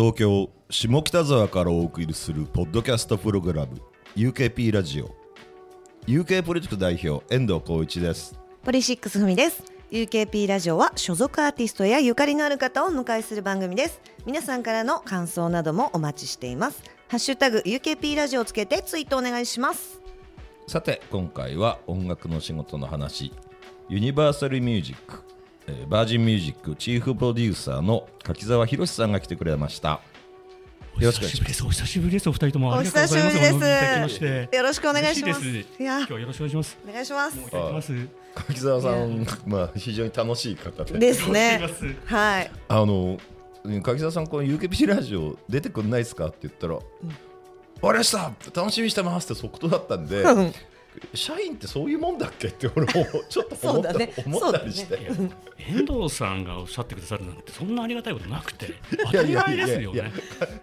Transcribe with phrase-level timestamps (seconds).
[0.00, 3.82] 東京下北沢からお送りするポッドキャストプログラム
[4.16, 5.14] UKP ラジオ。
[6.06, 8.34] UK プロジェクト代表遠藤浩一です。
[8.64, 9.62] ポリシックスふみです。
[9.90, 14.00] UKP ラジオは所属アーティストやゆかりのある方をお迎えする番組です。
[14.24, 16.82] 皆さんからの感想などもお待ちしています。
[17.08, 20.00] ハッシュタグ UKP ラジオをつけてツイートお願いします。
[20.66, 23.34] さて今回は音楽の仕事の話。
[23.90, 25.22] ユニバーサルミュージック
[25.70, 30.00] えーバージンミュージックチーフプロデューサーの柿沢博さんが来てくれました。
[30.96, 31.64] およろしくお願いします久しぶりです。
[31.64, 32.28] お久しぶりです。
[32.28, 33.54] お二人ともおありがとう久しぶりございます。
[33.54, 34.48] お招きいただきましでて。
[34.50, 35.40] すよろしくお願いします。
[35.40, 35.82] 嬉しいです。
[35.82, 35.98] いや。
[35.98, 36.78] 今日はよろしくお願いします。
[36.88, 37.38] お願いします。
[37.72, 38.08] ます。
[38.34, 40.98] 柿沢さん、まあ、非常に楽しい方で。
[40.98, 41.60] ですね。
[42.06, 42.50] はい。
[42.68, 43.18] あの
[43.82, 48.32] 柿沢さんこの UKP ラジオ出てくんないですかって言ったら、わかりました。
[48.54, 50.52] 楽しみにしてますって即答だったんでうん
[51.14, 52.92] 社員ってそういうもんだっけって俺も
[53.28, 55.10] ちょっと思った, そうだね思ったりして、いや
[55.58, 59.98] 遠藤さんがおっしゃってくださるなんてそんなありがたいことなくて当たり前ですよね。
[59.98, 60.10] や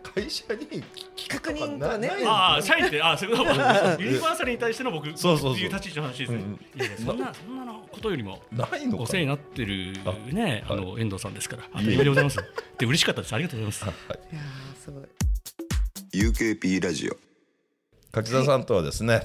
[0.04, 0.84] 会社に
[1.28, 3.98] 確認とかねないああ、社員って、ああ、 そういうことか。
[4.00, 6.40] ユニバーサルに対しての僕、そうそうそうっていう立ち位置の話ですね。
[6.76, 8.42] いやいや、そんな、そんなのことよりも。
[8.52, 9.94] ないのかお世話になってる
[10.32, 11.64] ね、あの遠藤さんですから。
[11.74, 12.38] ありがとうございます。
[12.78, 13.34] で、嬉しかったです。
[13.34, 14.00] ありがとうございます。
[14.32, 15.04] いやーすごい
[16.14, 17.18] UKP ラジオ
[18.12, 19.22] 柿沢さんとはですね、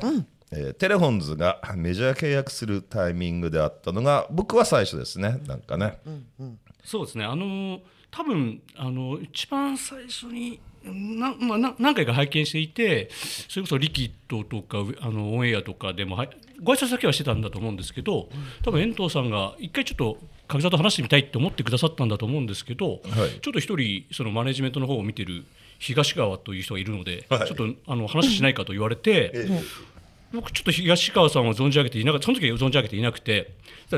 [0.52, 5.40] えーテレフォンズがメジャー契約するタイミングであったのが僕は最初ですね。
[5.46, 5.98] なんかね、
[6.84, 13.08] そうですね、あの多分あの一番最初にな、まあ、な何回か拝見していて、
[13.48, 16.30] それこそリキッドとかあのオンエアとかでもはい
[16.62, 18.28] ご挨拶だけはしてたんだと思うんですけど、
[18.62, 23.00] 多分遠藤さんが一回ちょっと柿沢と話してみたいって思ってくださったんだと思うんですけど、はい。
[23.40, 25.44] ちょっと一人そのマネジメントの方を見てる
[25.78, 27.48] 東川という人がいるので、はい。
[27.48, 29.32] ちょっとあの話しないかと言われて。
[30.32, 33.54] 僕ちょっと東川さんを存じ上げていなかったその時は存じ上げていなくて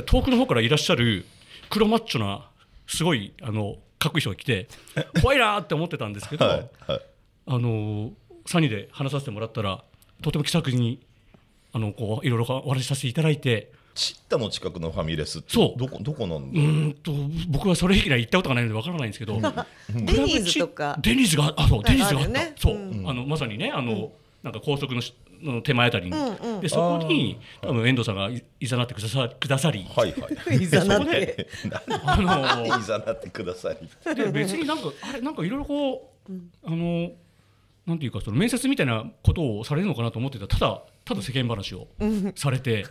[0.07, 1.25] 遠くの方からいらっしゃる
[1.71, 2.49] 黒マッチョな
[2.87, 4.69] すごいあのかっこいい人が来て
[5.23, 7.01] 怖いなーって思ってたんですけど、はいはい。
[7.47, 8.13] あの
[8.47, 9.83] 3人で話させてもらったら
[10.23, 11.01] とても気さくに
[11.73, 15.79] あのこういろいろお話しさせていただいてチッタの近くのファミレスってそう。
[15.79, 16.61] どこどこなんだ？
[16.61, 17.13] うーんと
[17.49, 20.99] 僕はそれ以来行ったことがないのでわからないんですけどデニーズとか。
[21.01, 22.53] デニーズがあそうデニーズがあった、ね。
[22.59, 24.11] そう、うあのまさにねあの、
[24.43, 25.15] なんか高速のし
[25.45, 26.61] の手前あたりに、うんうん。
[26.61, 30.57] でそこに多分遠藤さんがいいざなってくださくださり、はいはい。
[30.63, 31.21] いざなっそこて。
[31.21, 31.49] で
[32.05, 36.33] あのいざなってくださいで別になんかあれなんかいろいろこう、
[36.65, 37.13] あの
[37.87, 40.47] なんていうかその面接みたいなことをされるのかなと思ってた。
[40.47, 41.89] らただただ世間話を
[42.35, 42.87] されて、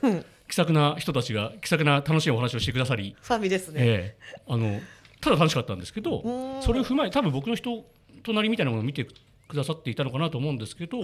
[0.47, 4.41] 気さくな人たちが気さくな楽しいお話をしてくださり、ファミですねええ。
[4.47, 4.79] あの
[5.19, 6.21] ただ楽しかったんですけど
[6.61, 7.85] それを踏まえ多分僕の人
[8.23, 9.13] となりみたいなものを見てく
[9.55, 10.99] ださっていたのかなと思うんですけど、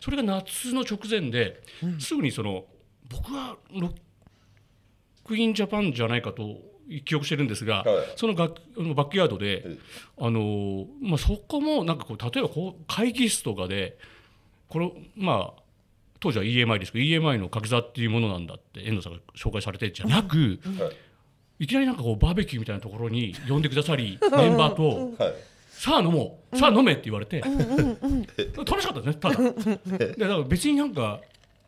[0.00, 1.62] それが夏の直前で、
[1.98, 2.64] すぐにその
[3.10, 3.92] 僕はロッ
[5.24, 6.56] クインジャパンじゃないかと
[7.04, 8.06] 記憶してるんですが、はい。
[8.16, 9.78] そのバックヤードで、え
[10.18, 13.98] あのまあ、そこもなんかこう例えばこう会議室とかで
[14.68, 15.62] これまあ
[16.20, 21.64] 当時は EMI ですけど EMI の柿沢っていうものなんだって遠藤さんが紹介されてじゃなく、はい。
[21.64, 25.34] いきなりなんかこうバーベキューみたいなところに呼んでくださり メンバーとはい
[25.78, 26.58] 「さあ飲もう。
[26.58, 27.40] さあ飲め」って言われて。
[28.56, 29.98] 楽しかったですねただ。
[29.98, 31.20] でだから別になんか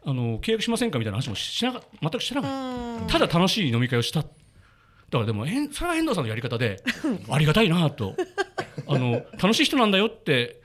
[0.05, 3.19] あの契約しませんかみたいな話もしなか全くしてなかった。
[3.19, 4.23] ただ楽しい飲み会をした。
[4.23, 6.83] だからでもえんそれは遠藤さんのやり方で
[7.31, 8.17] ありがたいなと。
[8.89, 10.61] あの楽しい人なんだよって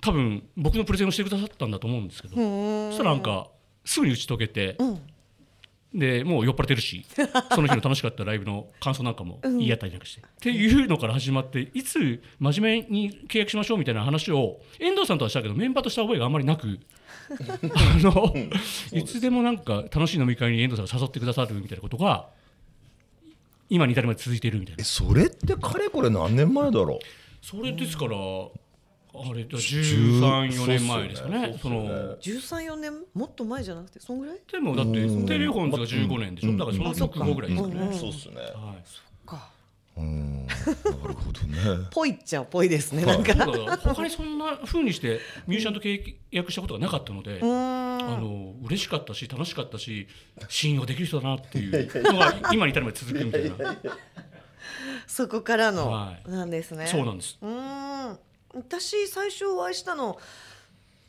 [0.00, 2.34] 多分僕のプレゼンをしてくださったんだと思うんですけど。
[2.34, 2.40] そ
[2.92, 3.48] したらなんか
[3.84, 4.78] すぐに打ち解けて、
[5.94, 7.04] でもう酔っ払ってるし
[7.52, 16.78] その日の楽しかったライブの感想なんかも言い合ったりなんかして、っていうのから始まっていつ真面目に契約しましょうみたいな話を遠藤さんとはしたけどメンバーとした覚えがあんまりなく
[17.30, 18.34] あの
[18.92, 22.28] いつでもなんか楽しい飲み会に遠藤さんが誘ってくださるみたいなことが
[23.68, 24.82] 今に至るまで続いているみたいな。
[24.82, 26.98] えそれってかれこれ何年前だろ
[27.40, 28.16] それですから
[29.12, 31.58] あれ134年前ですかね。
[31.60, 34.40] その13、4年もっと前じゃなくてそんぐらい？
[34.50, 34.92] でもだって
[35.26, 36.52] テレフォンズが15年でしょ。
[36.56, 38.36] だからその直後ぐらいですよね、う、そうっすね。
[38.36, 39.26] はい。
[39.26, 39.50] か。
[39.96, 40.46] うん。
[40.46, 41.88] なるほどね。
[41.90, 43.34] ぽいっちゃぽいですねなんか。
[43.34, 50.06] 他にそんな風にしてミュージシャンと契約したことがなかったので、あの嬉しかったし楽しかったし
[50.48, 53.76] 信用できる人だなっていうのが今に至るまで続くみたいな。
[55.06, 56.30] そこからのはい。
[56.30, 56.86] なんですね。
[56.86, 57.36] そうなんです。
[57.42, 57.69] うーん
[58.54, 60.18] 私最初お会いしたの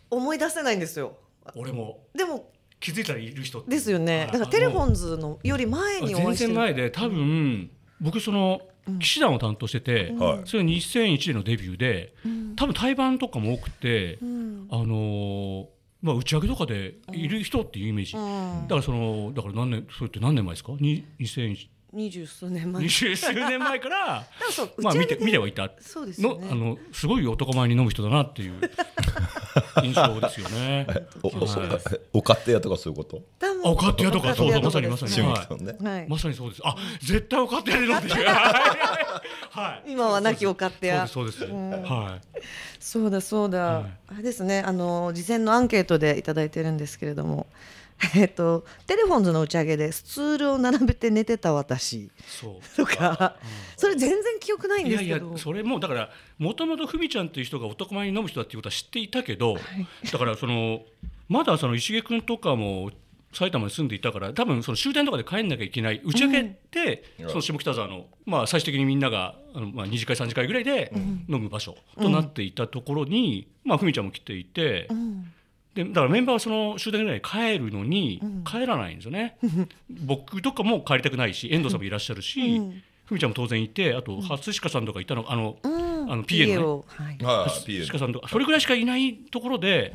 [0.09, 1.17] 思い出せないんですよ。
[1.55, 1.99] 俺も。
[2.13, 2.49] でも
[2.79, 4.27] 気づいたらいる人ですよね。
[4.31, 6.47] だからテレフォンズのより前にお全会いして。
[6.47, 8.61] る然前で多分僕その
[8.99, 10.41] 騎士団を担当してて、はい。
[10.45, 12.13] それが2001年のデビューで、
[12.55, 14.67] 多分対バンとかも多くて、ん。
[14.71, 15.65] あのー
[16.01, 18.63] まあ、打ち上げとかでいる人っていうイメージ、ん。
[18.63, 20.71] だからそのだから何年それって何年前ですか？
[20.79, 22.83] に2001二十数年前。
[22.83, 24.25] 二十数年前から
[24.79, 25.69] まあ見て見てはいた。
[25.79, 26.29] そうですね。
[26.49, 28.53] あのすごい男前に飲む人だなっていう
[29.83, 30.87] 印象ですよね。
[31.23, 31.27] お
[32.19, 33.21] お勝手屋とかそういうこと？
[33.63, 35.11] お勝手屋とかそうそうまさにまさに。
[35.11, 35.89] 下はい北のね。
[35.89, 36.07] はい。
[36.07, 36.61] まさにそうです。
[36.63, 38.23] あ、絶対お勝手屋で飲んでる。
[39.51, 39.91] はい。
[39.91, 41.07] 今は亡きお勝手屋。
[41.07, 41.39] そうです。
[41.39, 41.91] そうです。
[41.91, 42.41] はい。
[42.79, 43.85] そうだそうだ、はい。
[44.07, 47.47] あれですねあの事前のアンケートでいただいてるんですけれども
[48.15, 52.09] えっとテレフォンズの打ち上げでスツールを並べて寝てた私。
[52.25, 52.75] そう。
[52.75, 53.35] とか
[53.77, 59.57] それ全然記憶ないんいやいやですけどそれもだからもともとふみちゃんっていう人が男前に飲む人だっていうことは知っていたけど、
[60.11, 60.83] だからその
[61.29, 62.91] まだその石毛君とかも
[63.33, 66.01] 埼玉に住んでいたから多分その終電とかで帰んなきゃいけない。
[66.03, 67.29] 打ち上げで、うん。
[67.29, 70.91] その下北沢の、まあ、最終的にみんながあの、まあ、2次会3次会ぐらいで
[71.29, 74.87] 飲む場所となっていたところに、まあ、ふみちゃんも来ていて。
[74.89, 75.33] うん
[75.73, 79.37] でだからメンバーはその終電ぐらいに帰るのに帰らないんですよね、
[79.89, 82.83] 僕とかも帰りたくないし遠藤さんもいらっしゃるし、うん。
[83.05, 86.11] ふみちゃんも当然いてあと初鹿さんとかいたのあの、うん。
[86.11, 86.57] あの PA のね。
[86.59, 87.17] をはい。
[87.23, 89.93] はい、PA 鹿さんとかそれぐらいしかいないところで、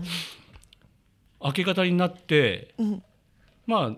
[1.42, 3.02] 明け方になって、ん。
[3.66, 3.96] まあ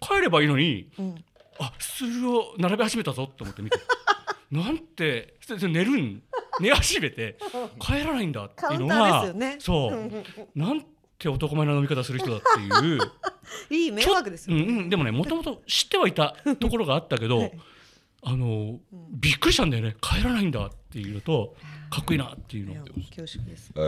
[0.00, 1.14] 帰ればいいのに、ん。
[1.58, 3.78] あスツールを並べ始めたぞと思って見て。
[4.50, 6.22] なんて寝るん
[6.60, 7.36] 寝始めて
[7.80, 9.56] 帰らないんだっていうのがね。
[9.58, 10.10] そう。
[10.54, 10.84] なん
[11.18, 13.00] て男前な飲み方する人だっていう。
[13.70, 17.52] いい迷惑ですよ、うんうん、でもねもともと知ってはいたところがあったけど、
[18.22, 18.78] あの
[19.10, 19.96] びっくりしたんだよね。
[20.00, 21.54] 帰らないんだっていうのと
[21.90, 23.80] かっこいいなっていうの恐縮ですあ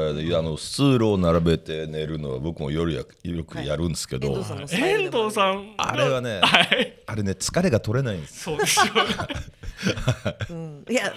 [0.43, 5.75] のスツールを並べて寝るのは僕も夜やよくやるんですけど、遠藤さんのスタイル遠藤さん。
[5.77, 7.03] あれはねはい。
[7.07, 8.85] あれね疲れが取れないんですそうですよ
[10.51, 10.85] うん。
[10.89, 11.13] いや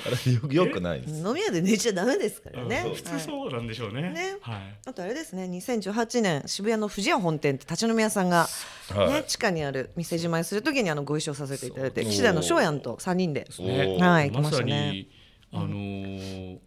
[0.49, 1.13] よよくないんです。
[1.15, 4.01] 飲み屋で寝ちゃダメですからね、普通そうなんでしょうね。
[4.01, 4.35] ね。
[4.41, 4.75] はい。
[4.85, 8.47] あとあれですね2018年渋谷の富士屋本店って立ち飲み屋さんが、
[8.91, 9.13] はい。
[9.13, 14.91] ね、地下にある店じまいするときにあのご一緒させていただいて岸田の翔やんと3人でおーはい来まさましたね。
[14.91, 15.18] に
[15.51, 16.57] あのー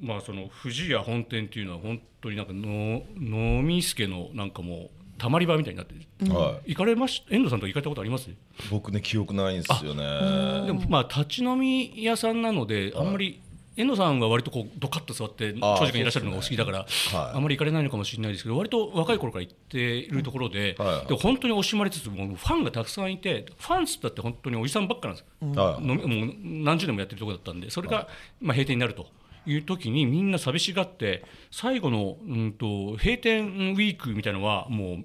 [0.00, 6.34] まあその富士屋本店っていうのは本当になんかの飲み助のなんかもうたまり場みたいになってる。
[6.34, 8.28] はい、行かれまし遠藤さんとか行かれたことあります？
[8.70, 10.66] 僕ね記憶ないんですよね。
[10.66, 13.40] でもまあ立ち飲み屋さんなのであんまり
[13.76, 16.88] 遠藤さんは割とこうドカッと座って長時間いらっしゃるのがお好きだからはい。
[17.34, 20.88] あんまり行かれないのかもしれないですけど割と若い頃から行っているところではい。
[20.88, 25.26] はいで本当に惜しまれつつもうファンがたくさんいてファンっつったって本当におじさんばっかなんです
[25.56, 25.62] よ。
[25.62, 25.82] はい。
[25.82, 28.08] 飲みもう何十年もやってるところだったんでそれが
[28.40, 29.06] まあ閉店になると
[29.46, 34.98] いう時にみんな寂しがって最後のうんと閉店ウィークみたいなのはも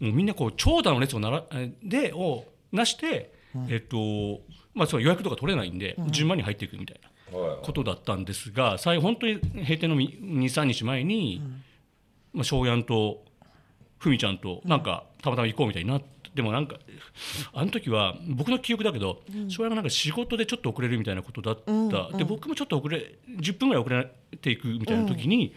[0.00, 3.32] うもうみんなこう長蛇の列をならえでをなして、
[3.68, 4.40] えっと
[4.74, 7.07] まあ、その予約とか取れないんで、順番に入っていくみたいな。
[7.07, 11.42] はいことだったんですが最後本当に閉店の23日前に、
[12.32, 13.24] まあ、翔やんと
[13.98, 16.76] ふみちゃんとなんかたまたま行こうみたいになってでもなんか
[17.52, 21.56] あの時は僕の記憶だけど翔やんがなんか仕事でちょっと遅れるみたいなことだっ
[21.90, 25.52] た、で僕もちょっと遅れ10分ぐらい遅れていくみたいな時に、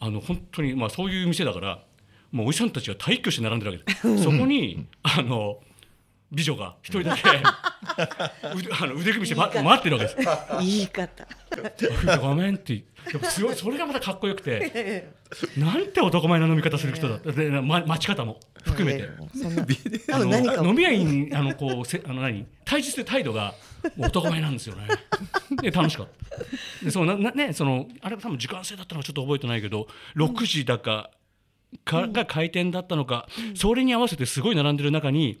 [0.00, 1.84] あの本当にまあそういう店だから
[2.30, 3.92] もうおじさんたちが大挙して並んでるわけ。
[3.92, 5.60] で すそこにあの
[6.32, 7.22] 美女が一人だけ。
[8.56, 10.16] 腕あの腕組みして、ま、待ってるわけです。
[10.60, 11.26] 言い方。
[12.18, 12.84] ごめんって。
[13.24, 15.12] すごいそれがまたかっこよくて。
[15.58, 17.32] なんて男前な飲み方する人だ。
[17.32, 19.08] で、ま、待ち方も含めて。
[20.10, 22.46] あの飲み屋にあのこうせあの何？
[22.64, 23.54] 対峙する態度が
[23.98, 24.88] 男前なんですよね。
[25.60, 26.08] で楽しかっ
[26.80, 26.84] た。
[26.84, 29.86] でそうななねそのあれ多分時間制だったのかちょっと覚えてないけど
[30.16, 31.10] 6時だか
[31.84, 35.38] かが開店だったのか、それに合わせてすごい並んでる中に、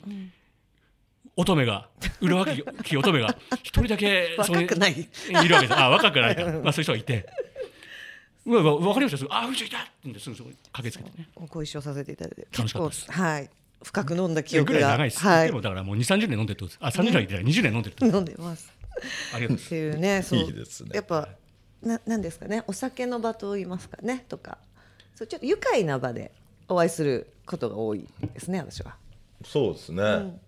[1.36, 1.88] 乙女が
[2.20, 5.78] 裏若き乙女が一人だけ若くないいるわけです。
[5.78, 6.44] あ、若くないか。
[6.62, 7.26] まあ、そういう人がいて。
[8.44, 9.36] うわ、わかりました。
[9.36, 11.28] あ、うちいたってすぐそこに駆けつけてね。
[11.34, 13.50] ご一緒させていただいて楽しかったですはい
[13.82, 15.20] 深く飲んだ記ぐ憶が長いです。
[15.20, 16.78] はいでもだからもう2、30年飲んでるってことです。
[16.80, 17.44] あ、30年は言ってない。
[17.44, 18.72] 20年飲んでるってこと飲んでます
[19.34, 19.66] ありがとうございます。
[19.66, 21.28] っていうねそういいですねやっぱ
[21.82, 24.58] ななんですかねお酒の場と言いますかねとか
[25.16, 26.30] そうちょっと愉快な場で
[26.68, 28.94] お会いすることが多いですね私は
[29.44, 30.38] そうですね、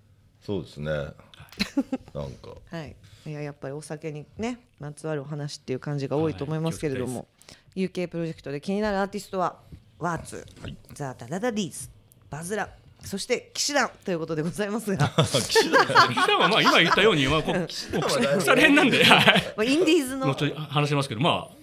[0.45, 0.91] そうですね。
[0.91, 2.51] なんか。
[2.71, 2.97] はい。
[3.27, 7.27] いややっぱりお酒にねまつわるお話っていう感じが多いと思いますけれども、
[7.75, 9.57] UK プロジェクトで気になるアーティストは
[9.99, 10.47] ワーツ、
[10.93, 11.89] ザ・ダダダディーズ。
[12.29, 12.69] バズラ。
[13.05, 15.09] そして騎士団ということでございますが。
[15.25, 18.01] 岸田はまあ今言ったように、まあ、こう腐
[18.41, 19.55] 腐れ縁なんで、はい。
[19.57, 20.35] まあインディーズの。
[20.69, 21.57] 話しますけど、まあ、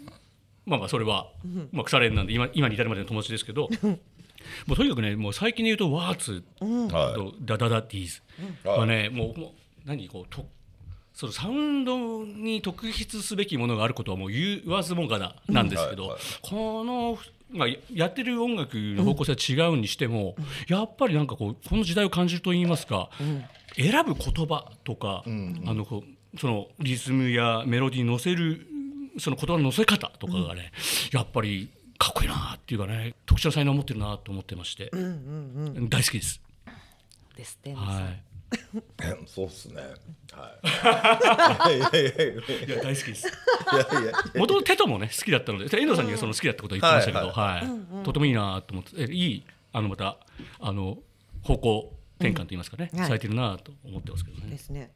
[0.66, 1.32] まあまあそれは、
[1.72, 3.70] まあ、腐れ縁なんで今今に至るまでの友達ですけど
[4.66, 8.22] もうとにかくねもう最近で言うとワーツはとダダダディーズ。
[8.68, 9.50] はね、もうもう
[9.86, 10.46] 何こうと
[11.14, 17.18] そのサウンドに特筆すべきものがあることはもう言わずもがななんですけど、この
[17.50, 20.36] まあ、ややってる音楽の方向性は違うにしても、
[20.68, 23.10] やっぱりなんかこうこの時代を感じると言いますか、
[23.76, 25.30] 選ぶ言葉とか、あ
[25.74, 28.66] のこうそのリズムやメロディーに乗せる
[29.20, 30.72] その言葉の乗せ方とかがね、
[31.12, 31.70] やっぱり
[32.02, 36.42] かっこいいなっていうかね特殊な才能を持ってるなと思ってまして、大好きです。
[37.38, 37.76] ですって。
[37.76, 38.24] はい。
[39.04, 39.82] えそうっすね。
[40.32, 41.78] はい。
[41.78, 43.28] いやいやいやいやいいや大好きです。
[43.28, 44.12] やいや。
[44.36, 48.04] もともとテトもね好きだったので遠藤さんにはその好きだったことを言ってましたけど、ははい。
[48.04, 50.18] とてもいいなと思ってえいいあのまた
[50.60, 50.98] あの
[51.44, 53.00] 方向転換と言いますかね、うん。
[53.00, 53.08] はい。
[53.10, 54.50] されてるなと思ってますけどね。
[54.50, 54.92] ですね。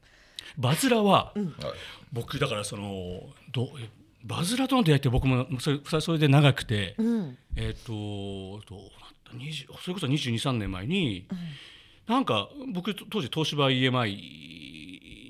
[0.58, 1.40] バズラは、はい。
[2.12, 3.90] 僕だからそのどえ
[4.26, 7.38] バズラとの出会いって僕もそれそれで長くて、うん。
[7.56, 8.90] えっ、とどうなっ
[9.24, 11.28] た？20それこそ2 2 3年前に、
[12.08, 14.06] なんか僕当時東芝 EMI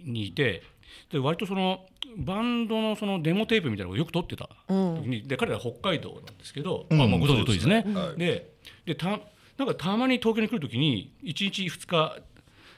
[0.05, 0.63] にいて
[1.11, 1.85] で割とその
[2.17, 4.49] バンドのそのデモテープみたいなのをよく撮ってた。
[4.67, 6.97] 時に、で彼らは北海道なんですけど、うん。
[6.97, 7.83] まあ、まあご存知の通りですね。
[7.83, 8.01] そうですね。
[8.01, 8.17] はい。
[8.17, 8.49] で
[8.85, 9.19] でた
[9.57, 12.17] なんかたまに東京に来る時に1日2日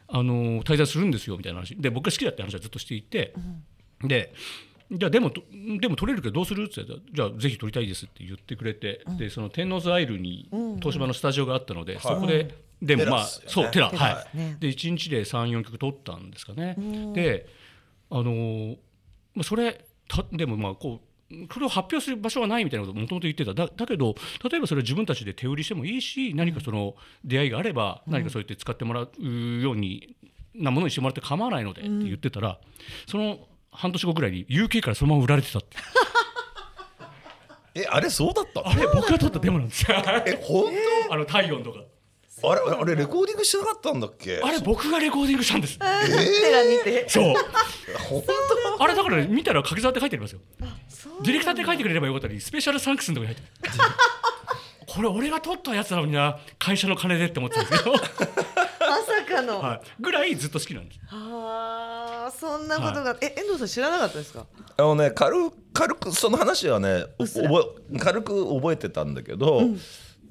[0.10, 1.76] あの滞在するんですよみたいな話。
[1.76, 3.34] で僕が好きだって話はずっとしていて、
[4.02, 4.34] で
[4.90, 5.42] じゃあでもと
[5.82, 6.64] でも取れるけどどうする？
[6.64, 10.48] って言ったらじゃあぜひ取りたいですって言ってくれて、でその天王洲アイルに
[10.80, 13.28] 東芝のスタジオがあったので、そこで、でもまあね。
[13.48, 16.76] そうテラはねいで1日で34曲取ったんですかね、
[17.14, 17.48] で
[18.10, 18.78] あのー
[19.36, 21.02] まあそれたでもまあこ
[21.32, 23.54] うそれを発表する場所がないみたいなことをもともと言ってた。
[23.54, 24.16] だだけど
[24.50, 29.10] 例えばそれは自分たちで手売りしてもいいし何かその出会いがあれば何かそうやって使ってもらう
[29.62, 30.16] ように
[30.56, 32.58] なものにしてもらって構わないのでって言ってたら、
[33.06, 33.40] その
[33.78, 35.78] 半年後ぐらいに UK からそのまま売られてたって。
[37.82, 38.70] えあれそうだったの？
[38.70, 40.02] あれ僕が撮ったデモなんですよ。
[40.26, 40.74] え本
[41.12, 41.80] あの体温とか。
[42.42, 44.40] 当あれあれレコーディングしてなかったんだっけ？
[44.44, 45.78] あれ僕がレコーディングしたんです。
[45.80, 47.08] テラにて。
[47.10, 47.34] そう。
[48.10, 48.24] 本
[48.80, 50.40] あれだからね見たら柿沢って書いてありますよ。
[51.22, 53.74] ディレクターって書いてくれればよかったのにスペシャルサンクスのとこに入ってる。
[54.88, 58.02] これ俺が撮ったやつなのにな会社の金でって思ってたんですけど、ま
[58.96, 59.60] さかの。
[59.60, 64.46] はい、ぐらいずっと好きなんですはあ、そんなことが、え、遠藤さん知らなかったですか？
[64.78, 65.34] あのね軽
[65.74, 69.62] 軽くその話はね覚え軽く覚えてたんだけど、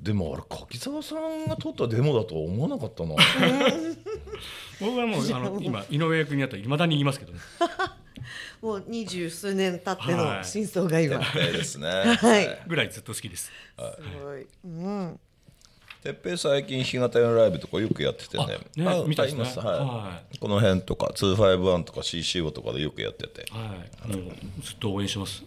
[0.01, 3.15] でもあれ柿澤さんが撮ったデモだとは思わなかったな。
[4.81, 7.39] 僕はもうあの今 井上役にあったらいまだに言いますけどね。
[8.61, 10.45] もう二十数年経ってのはい。
[10.45, 11.17] 真相が今。
[11.37, 11.89] ええですね。
[11.89, 12.63] はい。
[12.67, 13.45] ぐらいずっと好きです。
[13.47, 13.53] す
[14.25, 14.47] ごい。
[14.65, 15.21] うん。
[16.07, 18.45] てっぺい最近弾き語りのライブとかよくやっててね。
[18.79, 19.65] あね見たいですね。
[19.65, 19.79] はい。
[19.81, 23.45] はこの辺とか251とか CCO とかでよくやってて。
[23.51, 23.75] は
[24.09, 24.17] い。
[24.17, 25.43] もうずっと応援してます。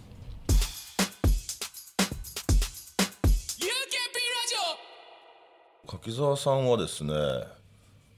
[5.88, 7.13] 柿澤さんはですね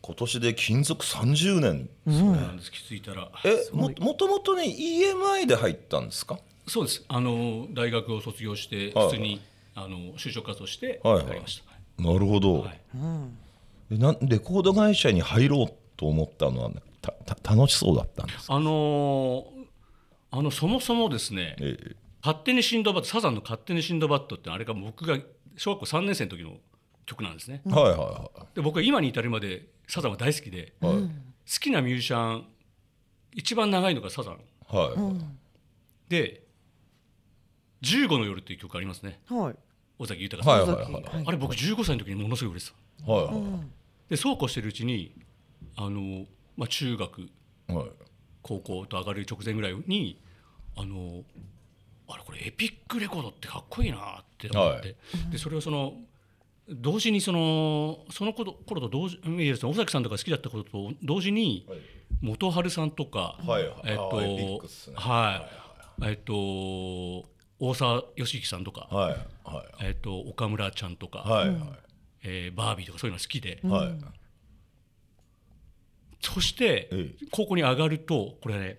[0.01, 2.71] 今年で勤続30年そうなんです。
[2.71, 3.29] 気づいたら。
[3.45, 6.39] えももともとね EMI で入ったんですか？
[6.67, 7.05] そうです。
[7.07, 9.05] あの大学を卒業してはい。
[9.10, 9.39] 普通に
[9.75, 11.25] あの就職活動してはいはい。
[11.25, 11.70] 入りました
[12.01, 12.81] なるほど、はい。
[13.91, 19.62] えなレコード会社に入ろうと思ったのは、ね、たた楽しそうだったんですか、あのー
[20.34, 21.96] あのそもそもですねええ。
[22.24, 25.17] 勝手にシンドバッドサザンの勝手にシンドバッドってあれが僕が
[25.58, 26.53] 小学校3年生の時の
[27.05, 27.62] 曲なんですね。
[27.65, 31.10] はいはいはで僕は今に至るまでサザンは大好きで、いはい、好
[31.60, 32.46] きなミュージシャン
[33.34, 34.39] 一番長いのがサザン。
[34.67, 36.43] はいで
[37.84, 39.20] 「15の夜」っていう曲ありますね。
[39.27, 39.55] はい。
[40.01, 40.93] 尾崎豊さん、はいはいはい。
[40.93, 42.67] はいあれ僕15歳の時にものすごい売れて
[43.05, 43.12] た。
[43.12, 43.43] はいはい。
[44.10, 45.13] でそうこうしてるうちに
[45.75, 46.25] あの、
[46.58, 47.29] まあ、中学
[47.67, 47.89] はい。
[48.41, 50.20] 高校と上がる直前ぐらいに
[50.75, 51.24] あの
[52.08, 54.93] あれこれエピックレコードってかっこいいなって思って、は
[55.27, 55.31] い。
[55.31, 55.93] でそれをその
[56.67, 61.79] 同時にそのその頃頃と同時いやその尾崎さんとか好きだったことと同時にはい。
[62.22, 63.74] 元春さんとか、はいはい。
[63.86, 64.62] えっと
[64.96, 65.48] は
[66.01, 67.25] い、えっと
[67.61, 69.13] 大沢良之さんとか、はい
[69.43, 69.85] はい。
[69.85, 71.59] えっと岡村ちゃんとか、はいはい。
[72.23, 73.93] えーバービーとかそういうの好きで、はい。
[76.21, 78.77] そしてえ高校に上がるとこれね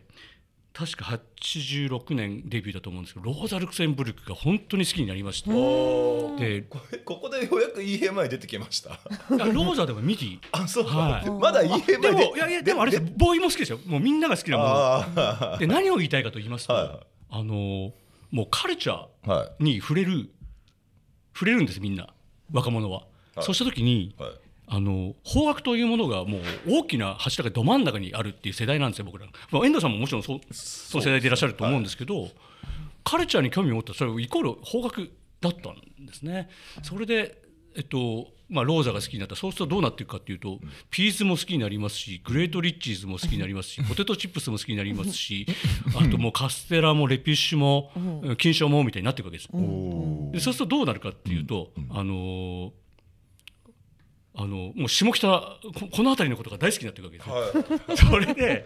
[0.72, 5.50] 確か86年デビューだと思うんですけどローザ・ルクセンブルクが本当に好きになりまして。
[5.50, 8.94] おでこれここでようやく EMI 出てきました。
[8.94, 8.98] あ
[9.30, 10.84] ローザでもミディあそう。
[10.84, 11.30] か、はい。
[11.30, 13.12] まだ EMI でもいやいやでもあれです。
[13.16, 13.78] BOØWYも好きですよ。
[13.86, 14.70] もうみんなが好きなもの。
[14.70, 16.88] あで何を言いたいかと言いますと、はい。
[16.88, 17.00] はい
[17.34, 17.94] あの
[18.32, 20.30] もうカルチャーに触れる
[21.34, 22.08] 触れるんですみんな。
[22.52, 23.02] 若者は、
[23.36, 23.42] はい。
[23.42, 24.30] そうした時にはい。
[24.68, 32.28] あの邦楽というものがもう大きな柱がど真ん中にあるっていう世代なんですよ僕ら、まあ、遠藤さんももちろんそうその世代でいらっしゃると思うんですけど、
[33.04, 35.10] カルチャーに興味を持ったそれイコール邦楽
[35.42, 36.48] だったんですね。
[36.82, 37.41] それで
[37.76, 39.35] えっとまあ、ローザが好きになった。
[39.35, 40.61] そうするとどうなっていくかっていうと、
[40.91, 45.47] ピースも好きになりますしグレートリッチーズも好きになりますし ポテトチップスも好きになりますし
[45.99, 47.91] あともうカステラもレピッシュも
[48.37, 49.49] 金賞もみたいになっていくわけです。
[49.49, 52.83] でそうするとどうなるかっていうと、あのー
[54.35, 58.11] あのもう下北ここの辺りのことが大好きになっていくわけですよ。
[58.11, 58.64] それで,、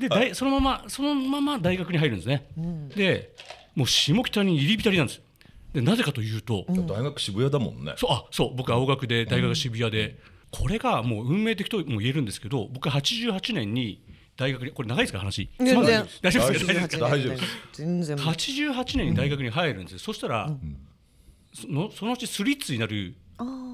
[0.00, 2.48] で大そのままそのまま大学に入るんですね。
[2.96, 3.32] で
[3.76, 5.22] もう下北に入り浸りなんです。
[5.74, 7.94] でなぜかというと、大学渋谷だもんね。
[7.96, 10.18] そうあそう僕青学で大学渋谷で、
[10.50, 14.00] これがもう運命的とも言えるんですけど僕88年に
[14.36, 15.50] 大学にこれ長いですか話？
[15.58, 16.06] 全然。
[16.22, 16.66] 大丈夫です
[16.98, 17.08] か？
[17.08, 17.44] 大丈夫です。
[17.72, 18.16] 全然。
[18.16, 20.50] 88年に大学に入るんですよ、そしたら、
[21.52, 23.14] そのそのうちスリッツになる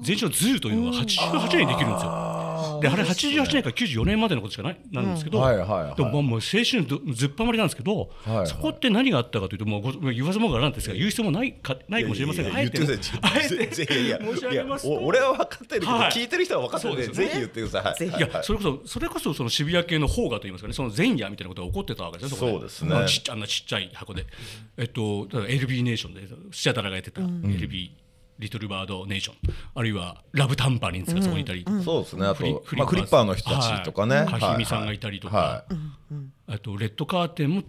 [0.05, 2.30] 前身の ZOOというのが88年にできるんですよ。
[2.81, 5.95] であれ88年から94年までのことしかないなんですけど、はいはいはい。
[5.95, 8.47] でももう青春どずっぱまりなんですけど、はいはい。
[8.47, 16.11] そこって何があったかというともうご言わずもがななんですが言う必要もないかないかもしれませんがあえてあえて申し上げます俺は分かってるけど、はい。
[16.11, 17.13] 聞いてる人は分かってるんでね。
[17.13, 18.07] ぜひ言ってください。
[18.07, 22.51] いいやそれこそそれこそその渋谷系の方がといいますかねその前夜みたいなことが起こってたわけですよこで。
[22.51, 22.89] そうですね。
[22.89, 24.25] まあちっちゃあんなちっちゃい箱で。
[24.77, 27.21] えっと LB ネーションでスチャダラがやってた。
[27.21, 27.91] LB、
[28.41, 29.35] リトルバードネーション
[29.75, 32.25] あるいはラブタンパリンズがそこにいたり、そうですね。
[32.25, 34.25] あフリと、まあ、クリッパーの人たちとかね、はい。
[34.25, 34.41] はい。
[34.41, 35.37] かひみさんがいたりとか。
[35.37, 35.65] は
[36.49, 36.53] い。
[36.55, 37.63] あとレッドカーテンも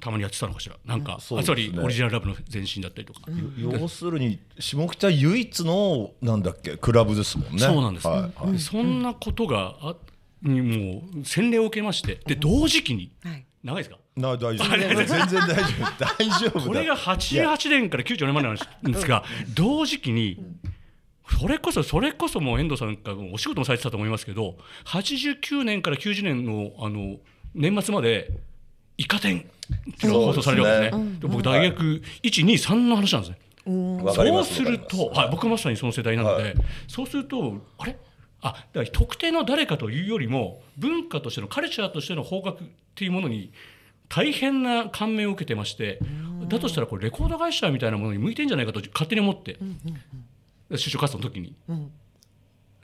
[0.00, 0.76] たまにやってたのかしら。
[0.84, 1.54] なんか、そうですね。
[1.54, 3.22] あつまりオリジナルラブの前身だったりとか、
[3.56, 7.58] 要するに下北唯一のなんだっけクラブですもんね。
[7.58, 8.20] そうなんです、はい。
[8.20, 8.52] はい。
[8.52, 9.96] でそんなことがあ
[10.42, 12.20] にもう洗礼を受けまして。
[12.26, 13.44] で同時期にはい。
[13.64, 13.98] 長いですか？
[14.20, 14.68] な大丈夫。
[14.68, 16.04] 全然大丈夫。
[16.04, 16.66] 大丈夫だ。
[16.66, 20.44] これが88年から94年までなんですが同時期に
[21.38, 24.56] それこそそれこそもう遠藤さんがお仕事もされてたと思いますけど
[24.86, 27.16] 89年から90年のあの
[27.54, 28.30] 年末まで
[28.96, 29.42] イカ天っ
[30.00, 31.18] ていうのが放送されるわけですね。
[31.20, 33.38] で僕大学123の話なんですね。
[34.14, 36.54] そうすると、はい、僕まさにその世代なので、はい。
[36.86, 37.96] そうするとあれ？
[38.40, 42.58] あだから特定の誰かというよりも文化としてのカルチャーとしての方角っ
[42.94, 43.52] ていうものに
[44.08, 45.98] 大変な感銘を受けてまして
[46.48, 49.58] だとしたらこれレコード会社みたいなものに向いてんじゃないかと勝手に思って、
[50.70, 51.54] 就職活動の時に。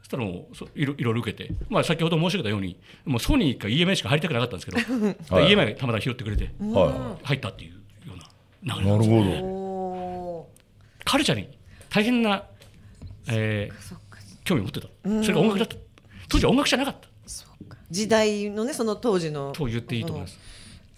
[0.01, 5.49] そしたらもうそいろいろ受けて、まあ、先ほど申し上げたようにもうソニーか EMA しか入りたくなかったんですけど、はい。
[5.51, 7.73] EMA がたまたま拾ってくれては入ったっていう
[8.07, 9.47] ような流いなるれなんですねほど。
[9.47, 10.51] お
[11.07, 11.49] カルチャーに
[11.89, 12.45] 大変な、
[13.29, 14.05] えー
[14.45, 14.89] 興味を持ってた。
[15.23, 15.77] それが音楽だった。
[16.29, 17.09] 当時は音楽じゃなかった。
[17.27, 17.79] そうか。
[17.91, 19.53] 時代のねその当時の。
[19.53, 20.39] と言っていいと思います。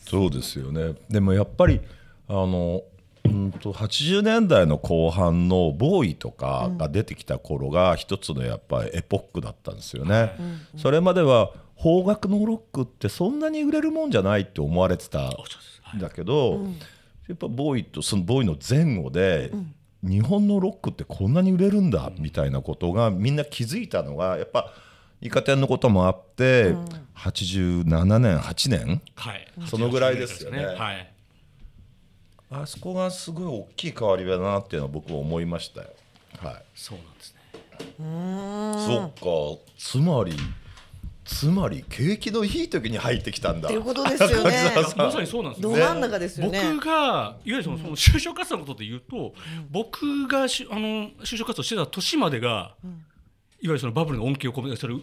[0.07, 0.95] そうですよね。
[1.09, 1.81] でもやっぱり
[2.29, 2.83] あの
[3.25, 10.33] うんと80年代の後半のボーイとかが出てきた頃が一つのやっぱりエポックだったんですよね、
[10.77, 16.61] それまでは邦楽のロックってそんなに売れるもんじゃないって思われてたんだけど、
[17.29, 19.51] やっぱボーイとそのボーイの前後で、
[20.03, 24.73] 日本のロックってこんなに売れるんだみたいなことがみんな気づいたのがやっぱ
[25.21, 26.75] イカ天のこともあって、
[27.17, 29.03] 87年8年？
[29.15, 30.65] はい、そのぐらいですよね。
[30.67, 31.13] はい、
[32.51, 35.89] あそこがすごい大きい変わりだなっていうのは僕は思いましたよ。
[36.39, 37.41] はい、そうなんですね。
[38.87, 39.63] そっか。
[39.79, 40.35] つまり
[41.27, 43.69] つまり景気のいい時に入ってきたんだ。
[43.69, 44.73] っていうことですよね。
[44.97, 45.77] まさにそうなんですよど。
[45.77, 46.73] 真ん中ですよね。
[46.75, 49.35] 僕がいわゆるそのその就職活動のことで言うと、
[49.71, 52.93] 僕がしあの就職活動してた年までが、いわ
[53.73, 54.95] ゆるそのバブルの恩恵を込めてそれ、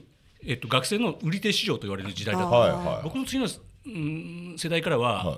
[0.46, 2.56] えっと、学生の売り手市場と言われる時代だった。
[2.56, 3.04] はいはい。
[3.04, 3.48] 僕の次の、
[3.86, 5.34] うん、世代からは、は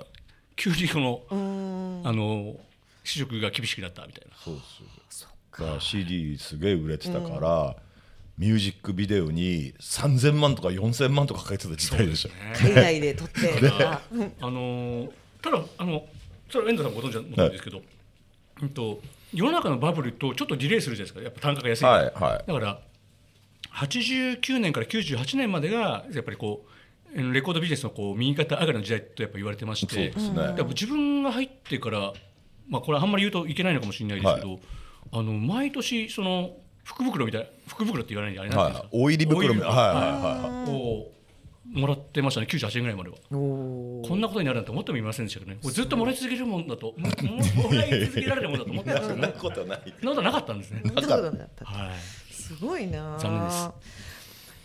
[0.56, 2.56] 急にこのあの
[3.04, 4.36] 就職が厳しくなったみたいな。
[4.36, 4.86] そうそう
[5.58, 7.76] だから CD すげえ売れてたから、
[8.36, 12.30] ミュージックビデオに3000万とか4000万とかかけてた時代でしょ。
[12.54, 13.84] 海外で撮って。
[13.84, 14.02] あ
[14.40, 15.10] あのー
[15.42, 16.04] ただあの
[16.50, 17.82] それは遠藤さんご存知だと思うんですけど、
[18.62, 19.00] うんと
[19.32, 21.22] 世の中のバブルとちょっとディレイするじゃないですか。
[21.22, 22.44] やっぱ単価が安いから、はいはい。
[22.46, 22.80] だから
[23.76, 26.64] 89年から98年までがやっぱりこ
[27.14, 30.42] うレコードビジネスのこう右肩上がりの時代とやっぱ言われてましてそうですね。
[30.42, 32.12] やっぱ自分が入ってから、
[32.68, 34.58] まあ、これあんまり言うといけないのかもしれないですけど、
[35.12, 39.76] あの毎年その福袋みたいな福袋って言わないんであれなんですか、はいオイリ袋みたいな。
[39.76, 40.70] はいはいはいはい。
[40.70, 41.16] を
[41.72, 43.16] もらってましたね98年ぐらいまでは。
[43.30, 49.82] こんなことになるなんて思ってもいませんでしたけどね、これずっともらい続けるもんだと、 ももらい続けられるもんだと思ってましたけど、そんなことない。
[49.84, 50.82] そんなことはなかったんですね。
[50.84, 51.94] なかったはい、
[52.46, 53.18] すごいな。
[53.18, 53.70] 残念です。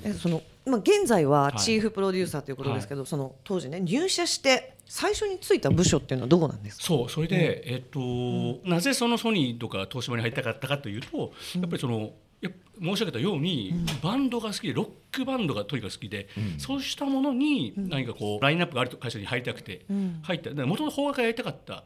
[0.03, 1.59] えそのまあ現在ははい。
[1.59, 6.83] チーフプロデューサーということですけど、その当時ね入社して最初についた部署っていうのはどこなんですか？
[6.83, 12.11] そう、それで、えっと、なぜそのソニーとか東芝に入りたかったかというと、やっぱりその。
[12.41, 12.49] や
[12.81, 19.85] 申し上げたように、バンドが好きでロックバンドがとにかく好きで、そうしたものに何かこうラインナップがある会社に入りたくて
[20.23, 20.49] 入った。
[20.65, 21.83] もともと邦楽がやりたかった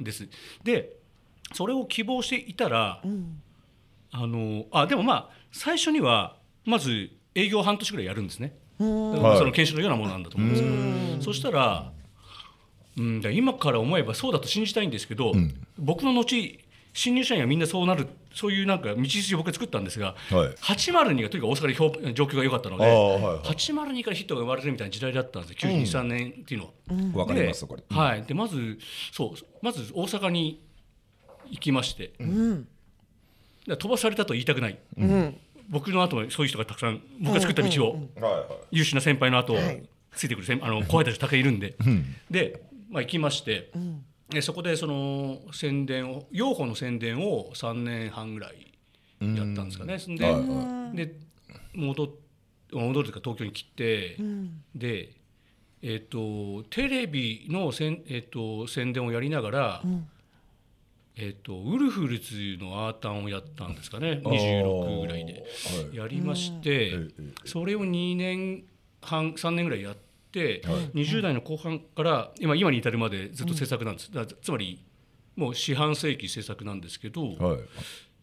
[0.00, 0.28] んです。
[0.64, 0.96] で
[1.52, 3.00] それを希望していたら、
[4.12, 8.56] あのあでもまあ最初にはまず営業半年ぐらいやるんですね。
[8.78, 9.38] はい。
[9.38, 11.92] その研修のようなものなんだと思うんですけど、そしたら、
[12.96, 15.32] うん、だ今から思えばそうだと信じたいんですけど、
[15.78, 16.58] 僕の後
[16.92, 20.48] 新入社員はみんなそうなるそういうなんか道筋を僕が作ったんですが、はい。
[20.54, 23.38] 802がとにかく大阪で評状況が良かったので、はいはい。
[23.40, 25.70] 802からヒットが生まれるみたいな時代だったんですよ。
[25.70, 26.66] 92、3年っていうの
[27.12, 27.20] は。
[27.20, 28.78] わかりますこれではい、でまず
[29.12, 30.62] そうまず大阪に
[31.50, 32.24] 行きまして、で
[33.66, 34.78] 飛ばされたと言いたくない、
[35.68, 38.08] 僕の後もそういう人がたくさん僕が作った道を、
[38.70, 39.82] 優秀な先輩の後をはい。
[40.16, 41.76] ついてくる先あの後輩たちたくさんいるんで、
[42.30, 43.70] で、まあ、行きまして、
[44.30, 48.72] でそこでその宣伝を養蜂の宣伝を3年半ぐらい
[49.20, 49.98] やったんですかね。
[49.98, 50.16] そん。
[50.16, 51.14] で,、はいはで
[51.74, 52.08] 戻っ
[52.72, 54.16] 戻るというか東京に来て、
[54.74, 55.12] で、
[55.82, 59.82] えっとテレビのせん、えっと宣伝をやりながら、
[61.18, 64.20] えっとウルフルズのアータンをやったんですかね。
[64.22, 65.32] 26ぐらいで。
[65.32, 65.96] はい。
[65.96, 67.08] やりまして、え
[67.44, 68.64] それを2年
[69.00, 69.96] 半3年ぐらいやっ
[70.30, 70.60] て、
[70.94, 74.84] 20代の後半から今今に至るまでずっと制作なんです、だからつまり
[75.36, 77.58] もう四半世紀制作なんですけど、はい。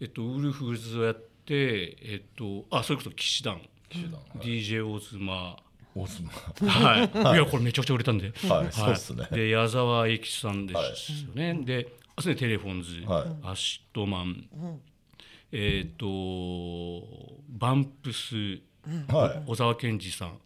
[0.02, 3.62] えっと、ウルフルズをやって、えっと、あそれこそ氣志團、
[4.40, 5.58] DJ オズマ
[5.96, 7.02] オスマはい、
[7.38, 8.72] いやこれめちゃくちゃ売れたんで、はい。
[8.72, 9.28] そうっすね。
[9.32, 13.52] で矢沢永吉さんですよね、であそれで the telephones、はい。
[13.52, 14.50] ACIDMAN、
[15.52, 16.06] えっ、と
[17.50, 18.36] バンプス、
[19.08, 19.50] はい。
[19.50, 20.40] 小沢健二さん、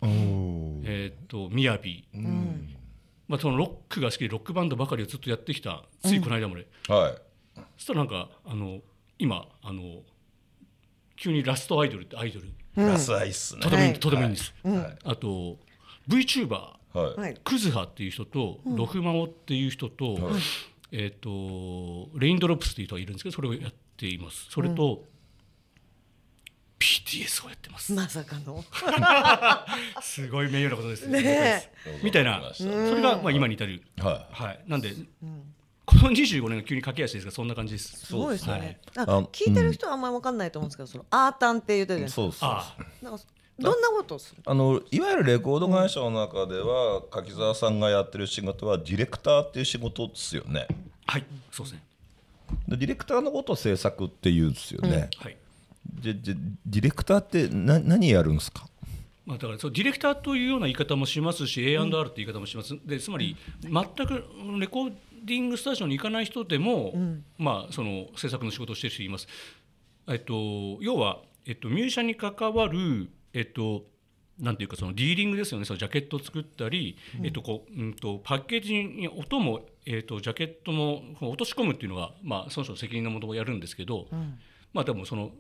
[0.84, 2.08] えっ、とみやび、
[3.28, 7.62] まあそのロックが好きでロックバンドばかりをずっとやってきたついこの間まで、はい。
[7.78, 8.80] そしたらなんかあの
[9.20, 9.82] 今あの
[11.16, 12.48] 急にラストアイドルってアイドル。
[12.76, 13.62] ラスアイっすね。
[13.62, 14.00] とてもいい,、はい。
[14.00, 14.98] とてもいいんです、はい。
[15.04, 15.58] あと
[16.08, 17.20] VTuber はい。
[17.20, 17.36] はい。
[17.44, 20.18] クズハっていう人と、ロフマオっていう人と,、
[20.92, 24.48] えっ、とレインドロップスっていう人がいるんですけどそれをやっています。
[24.50, 25.04] それと、
[26.80, 28.64] BTS をやってます、まさかの。
[30.02, 31.72] すごい名誉なことですね。
[32.04, 32.52] みたいな。
[32.54, 34.94] それがまあ今に至る、ははい、なんで、
[35.86, 38.06] この25年が急に駆け足ですがそんな感じです。
[38.06, 42.22] すごいですよね、ああの聞いてる人はあんまりわかんないと思うんですけど、そのアータンって言ってるじゃないですか。
[42.22, 42.76] そうそうあ。
[43.02, 43.24] なんか
[43.60, 44.42] どんなことをする？
[44.46, 50.68] あのいわゆるレコード会社の中では柿澤さんがやってる仕事はディレクターっていう仕事ですよね。
[51.06, 51.84] はいそうですね。
[52.68, 55.38] でディレクターのことを制作っていうんですよね、はい。
[56.00, 58.68] じゃじゃディレクターってな何やるんですか？
[59.26, 62.78] まあ、だからそうディレクターというような言い方もしますし、A&R って言い方もします。
[62.86, 64.24] でつまり全く
[64.60, 64.94] レコー
[65.26, 66.94] ディングスタジオに行かない人でも、
[67.38, 69.28] まあ、その制作の仕事をしている人います。
[70.08, 73.86] えっと、要は、えっと、ミュージシャンに関わる、えっと
[74.40, 75.66] なんていうかそのディーリングですよね。
[75.66, 84.08] そのジャケットを作ったり、えっとこううん、とパッケージに音も、えっと、ジャケットもこう落とし込むっていうのが、まあ、その人の責任のもとをやるんですけど、
[84.74, 85.32] まあでもその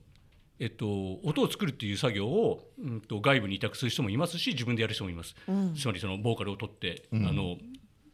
[0.59, 0.87] えっと、
[1.23, 5.35] 音を作るっていう作業を、うん、と外部に委託する人もいますし自分でやる人もいます、
[5.79, 7.57] つまりそのボーカルを取って、あのいわ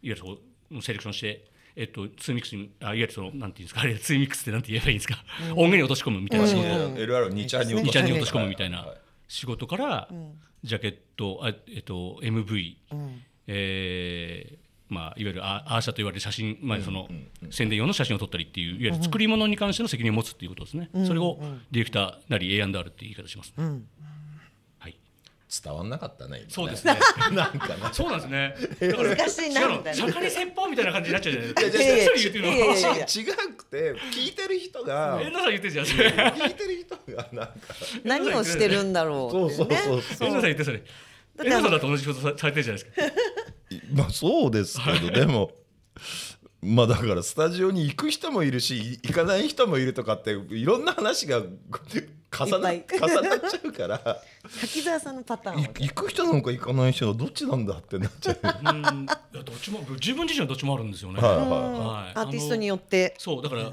[0.01, 0.37] ゆるそ
[0.69, 1.45] のセレクションして、
[1.77, 8.39] えっと、ツーミックスにあいわゆるそのなんていうんですかあれツーミックスってなんて言えばいいんですか、音源に落とし込むみたいな仕事、LR2 ちゃんに2ちゃんに落とし込む。
[8.41, 8.79] はいみたいな。
[8.79, 9.02] はい
[9.33, 10.07] 仕事から、
[10.63, 12.75] ジャケットあ、えっと、MV、
[13.47, 17.07] えーまあ、いわゆるアアーシャと言われる写真、まあ、その
[17.49, 21.39] 宣伝用の写真を撮ったりっていういわゆる作り物に関しての責任を持つっていうことですね、それを
[21.71, 23.69] ディレクターなり A&R っていう言い方します、はい、
[25.61, 26.97] 伝わんなかったね今そうですね。
[27.31, 27.75] なんかね。
[27.91, 28.95] そうなんですね。
[28.97, 29.93] 難しいなみたいな。
[29.93, 32.93] 釈迦に説法みたいな感じになっちゃうじゃないですか。
[32.93, 37.53] 違くて聞いてる人がえなさん言ってるじゃん聞いてる人がなんか
[38.03, 40.29] 何をしてるんだろうっていうねそうそうそう。
[40.29, 40.81] えなさん言ってそれ。
[41.43, 43.81] えなさんだと同じことさされてるじゃないですか。
[43.93, 45.51] まあそうですけどでも
[46.63, 52.81] まあだからスタジオに行く人もいるし行かない人もいるとかっていろんな話が重な重なっ
[53.49, 54.21] ちゃうから。
[54.59, 58.37] 滝沢さんのパターン行く人なのか行かない人がどっちなんだってなっちゃう。
[58.41, 59.03] うん。
[59.03, 61.21] いやどっちも自分自身はどっちもあるんですよね。
[61.21, 62.11] はいははい。
[62.15, 63.15] アーティストによって。
[63.17, 63.71] そうだから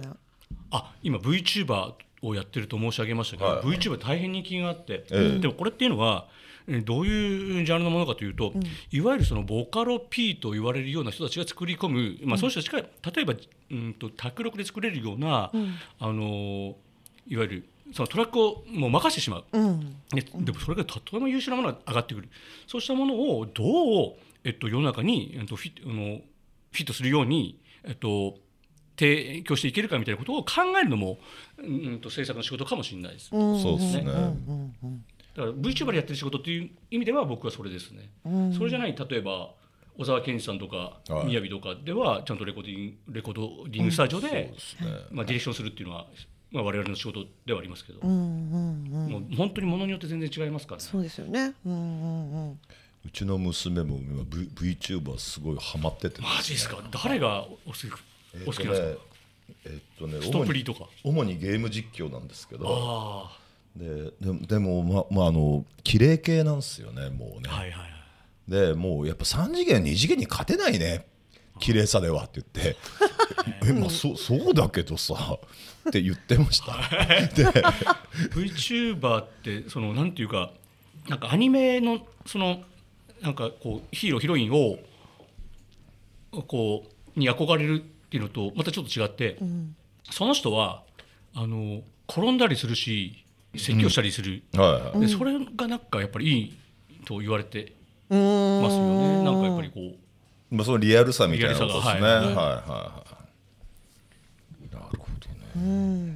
[0.73, 3.63] あ今 VTuber をやってると申し上げましたけど、はい。
[3.63, 5.39] VTuber 大変人気があって、ええ。
[5.39, 6.40] でもこれっていうのはえー
[6.85, 8.53] どういうジャンルのものかというと、
[8.91, 13.35] いわゆるそのボカロ P と言われるような人たちが作り込む、まあ、その人たちが例えば
[13.71, 15.51] うんと卓録で作れるような、
[15.99, 16.75] あのー
[17.31, 19.81] いわゆるそのトラックをもう任せてしまう、うん。
[20.13, 22.29] ねでもそれがとても優秀なものが上がってくる。
[22.67, 26.21] そうしたものをどう、えっと、世の中に、えっと、フィッあの
[26.73, 28.37] フィットするように、えっと、
[28.99, 31.19] 提供していけるかみたいなことを考えるのも、
[31.59, 33.31] うん、と制作の仕事かもしれないです。
[33.33, 33.61] うん。
[33.61, 34.05] そうですね。
[35.37, 38.11] だから VTuber でやってる仕事っていう意味では僕はそれですね。
[38.57, 39.51] それじゃない例えば
[39.99, 41.27] 小沢健二さんとかはい。
[41.27, 44.87] 宮城とかではちゃんとレコーディングレコードディングスタジオで、そうですね。
[45.11, 46.07] まあ、ディレクションするっていうのは
[46.53, 49.13] まあ、我々の仕事ではありますけど、うんうんうん。
[49.13, 50.89] もう本当にものによって全然違いますからね。
[50.91, 51.55] そうですよね。
[51.65, 52.59] うんうんうん。
[53.07, 56.79] うちの娘も今 V VTuber すごいハマっててマジですか？
[57.05, 57.87] 誰がお好き
[58.35, 59.01] えお好きなんですか、
[59.65, 60.91] えっとねストップリ主にとか。
[61.05, 62.67] 主にゲーム実況なんですけど。
[62.69, 67.91] あでででもままああの綺麗系なんですよねもうね、あはいはいはい。
[68.51, 71.07] でもうやっぱ3次元2次元に勝てないね。
[71.61, 72.77] 綺麗さではって言って。
[73.69, 75.39] えまあそそうだけどさ
[75.89, 76.73] って言ってました。
[77.35, 77.45] で
[78.31, 80.53] VTuber ってそのなんていうか
[81.09, 82.63] なんかアニメのその
[83.21, 84.79] なんかこうヒーローヒロインを
[86.47, 86.85] こ
[87.17, 89.37] うに憧れるっていうのとまたちょっと違って、
[90.11, 90.83] その人は
[91.35, 93.25] あの転んだりするし
[93.55, 95.01] 説教したりする、はいはい。
[95.01, 96.59] でそれがなんかやっぱりいい
[97.05, 97.73] と言われて
[98.09, 99.25] ますよね。
[99.25, 100.55] なんかやっぱりこう。
[100.55, 101.93] まあ、そのリアルさみたいなことですね。
[101.93, 102.01] はい。
[102.03, 103.05] はいはいは
[104.71, 104.75] い。
[104.75, 105.07] なるほ
[105.55, 106.15] どね。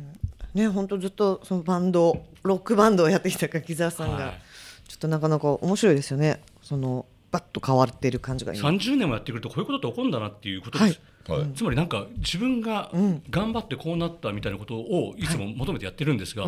[0.54, 4.42] ね本当ずっとそのバンドロックバンドをやってきた柿澤さんが、はい。
[4.88, 6.42] ちょっとなかなか面白いですよね。
[6.62, 8.68] そのバッと変わってる感じが今。
[8.68, 11.52] 30年もやってくるとこういうことって起こるんだなっていうことです、はい。
[11.54, 13.22] つまりなんか自分がん。
[13.30, 16.44] 頑張ってこうなったみたいなことをいつも求めてやってるんですが。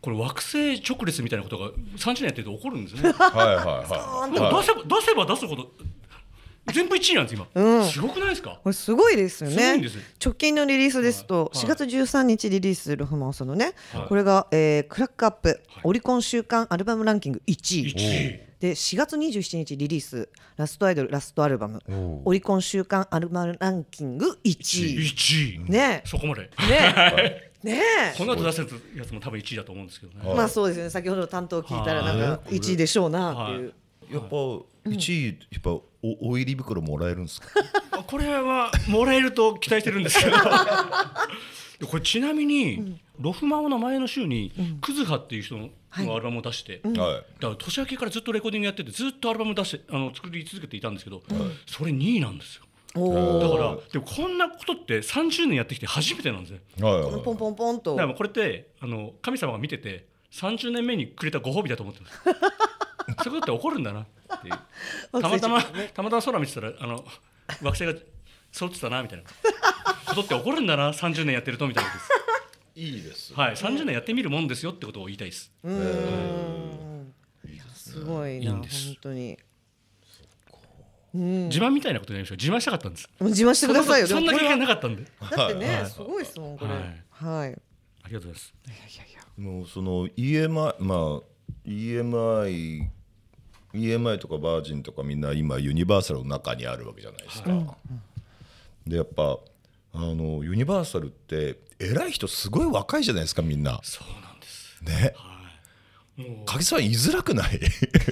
[0.00, 3.10] これ惑星直列みたいなことが30年やってると起こるんですね。
[3.10, 4.32] はいはいはい。
[4.32, 5.70] でもはい出せば出せば出すほど
[6.72, 7.84] 全部1位なんです今、うん。
[7.84, 8.60] すごくないですか？
[8.62, 9.56] これすごいですよね。
[9.56, 11.64] すごいんです直近のリリースですとはい。
[11.64, 14.06] 4月13日リリースロフマンさんのね、はい。
[14.08, 15.58] これが、えークラックアップ、はい。
[15.84, 17.94] オリコン週間アルバムランキング1位。
[17.94, 21.80] 1位で4月27日リリースラストアイドルラストアルバム。
[21.88, 24.98] おオリコン週間アルバムランキング1位。
[25.10, 25.70] 1位。
[25.70, 26.02] ね。
[26.04, 26.42] そこまで。
[26.42, 26.50] ね。
[26.62, 27.80] え ね
[28.14, 30.36] えこの後出せるやつも多分1位だと思うんですけどね、はい。
[30.38, 30.90] まあそうですね。
[30.90, 32.54] 先ほどの担当聞いたらなんかはい。
[32.56, 33.74] 1位でしょうなっていう、
[34.12, 35.84] やっぱ1位やっぱお
[36.30, 37.48] お入り袋もらえるんですか？
[38.06, 40.30] これはもらえると期待してるんですけど。
[40.32, 40.36] で
[41.86, 46.10] これちなみに、ロフマオの前の週に、クズハっていう人のはい。
[46.10, 46.94] アルバムを出して、はい。
[46.94, 51.22] だから年明けからずっとレコーディングやっててずっとアルバム出してあの作り続けていたんですけど、
[51.66, 52.64] それ2位なんですよ。
[52.94, 56.60] だからでもこんなことって30年やってきて初めてなんですね。
[56.78, 57.96] ポンポンポンと。
[57.96, 62.20] だからこれってあの神様が見てて30年目にくれたご褒美だと思ってます。
[63.24, 64.06] そういうことって起こるんだなっ
[64.42, 64.54] ていう。
[65.22, 67.04] たまたまたまたま空見てたらあの
[67.62, 67.94] 惑星が
[68.58, 69.24] 揃ってたなみたいな。
[70.08, 72.90] ことって起こるんだな30年やってるとみたいなことです。
[72.92, 73.34] いいです。
[73.34, 75.52] はい30年やってみるもんですよってことを言いたいです。
[75.62, 77.14] うーん。
[77.74, 78.86] すごいないいんです。
[78.86, 79.38] 本当に。
[81.14, 83.08] 自慢みたいなことになりました自慢したかったんです。
[83.18, 84.06] もう自慢してくださいよ。
[84.06, 85.04] そんな経験なかったんで。
[85.30, 86.72] だってねすごいですもんこれ。
[86.72, 86.80] はい。
[87.10, 87.62] はい。
[88.04, 88.54] ありがとうございます。
[89.36, 91.20] もうその EMI まあ
[91.64, 92.88] EMI
[93.74, 97.50] EMI とかバージンとかみんな今ユニバーサルの中にあるわけじゃないですか。
[98.88, 99.38] でやっぱ
[99.94, 103.80] あのユニバーサルって偉い人すごい若いじゃないですかみんな。
[103.82, 105.14] そうなんですね。
[105.16, 105.38] はい
[106.18, 107.60] もう鍵さん言いづらくない？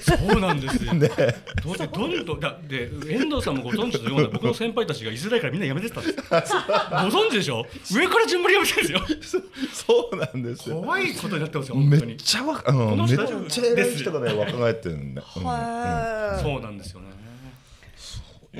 [0.01, 0.93] そうなんですよ。
[1.61, 6.15] どうせどんどんだで遠藤さんもご存知のような僕の先輩たちが居づらいからみんな辞めてったんです。
[6.31, 7.65] ご存知でしょ？
[7.91, 9.41] 上から順番に辞めてるんですよ。
[9.73, 10.77] そうなんですよ。
[10.79, 12.13] 怖いことになってますよ本め当に。
[12.13, 15.23] っちゃわあのこのめっ人大丈夫ちゃ偉い人がね若返ってるんだ。
[15.35, 17.07] うんはそうなんですよね。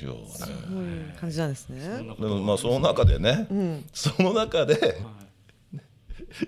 [0.01, 0.17] いやね
[0.69, 1.97] ういう感じなんですね。
[1.97, 3.47] でもまあその中でね、
[3.93, 4.97] その中で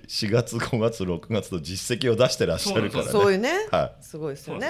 [0.08, 3.12] 4月5月6月と実績を出してらっしゃるからね。
[3.12, 3.52] そういうね。
[3.72, 4.68] はすごいですよね。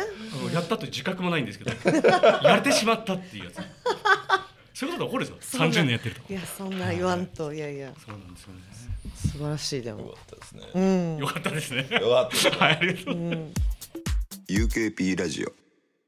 [0.53, 1.71] やったという自覚もないんですけど、
[2.43, 3.59] やれてしまったっていうやつ。
[4.73, 5.63] そういうことが起こるんですよ。
[5.63, 6.21] 30年やってると。
[6.31, 7.53] いやそんな言わんと。
[7.53, 7.57] い。
[7.57, 7.93] やいや。
[8.05, 8.61] そうなんですよね。
[9.15, 11.17] 素晴らしいでいよもかったですね、うん。
[11.17, 11.87] よかったですね。
[11.91, 12.57] よかった。
[12.65, 13.15] はい、ありがとう。
[14.47, 15.51] UKP ラジオ。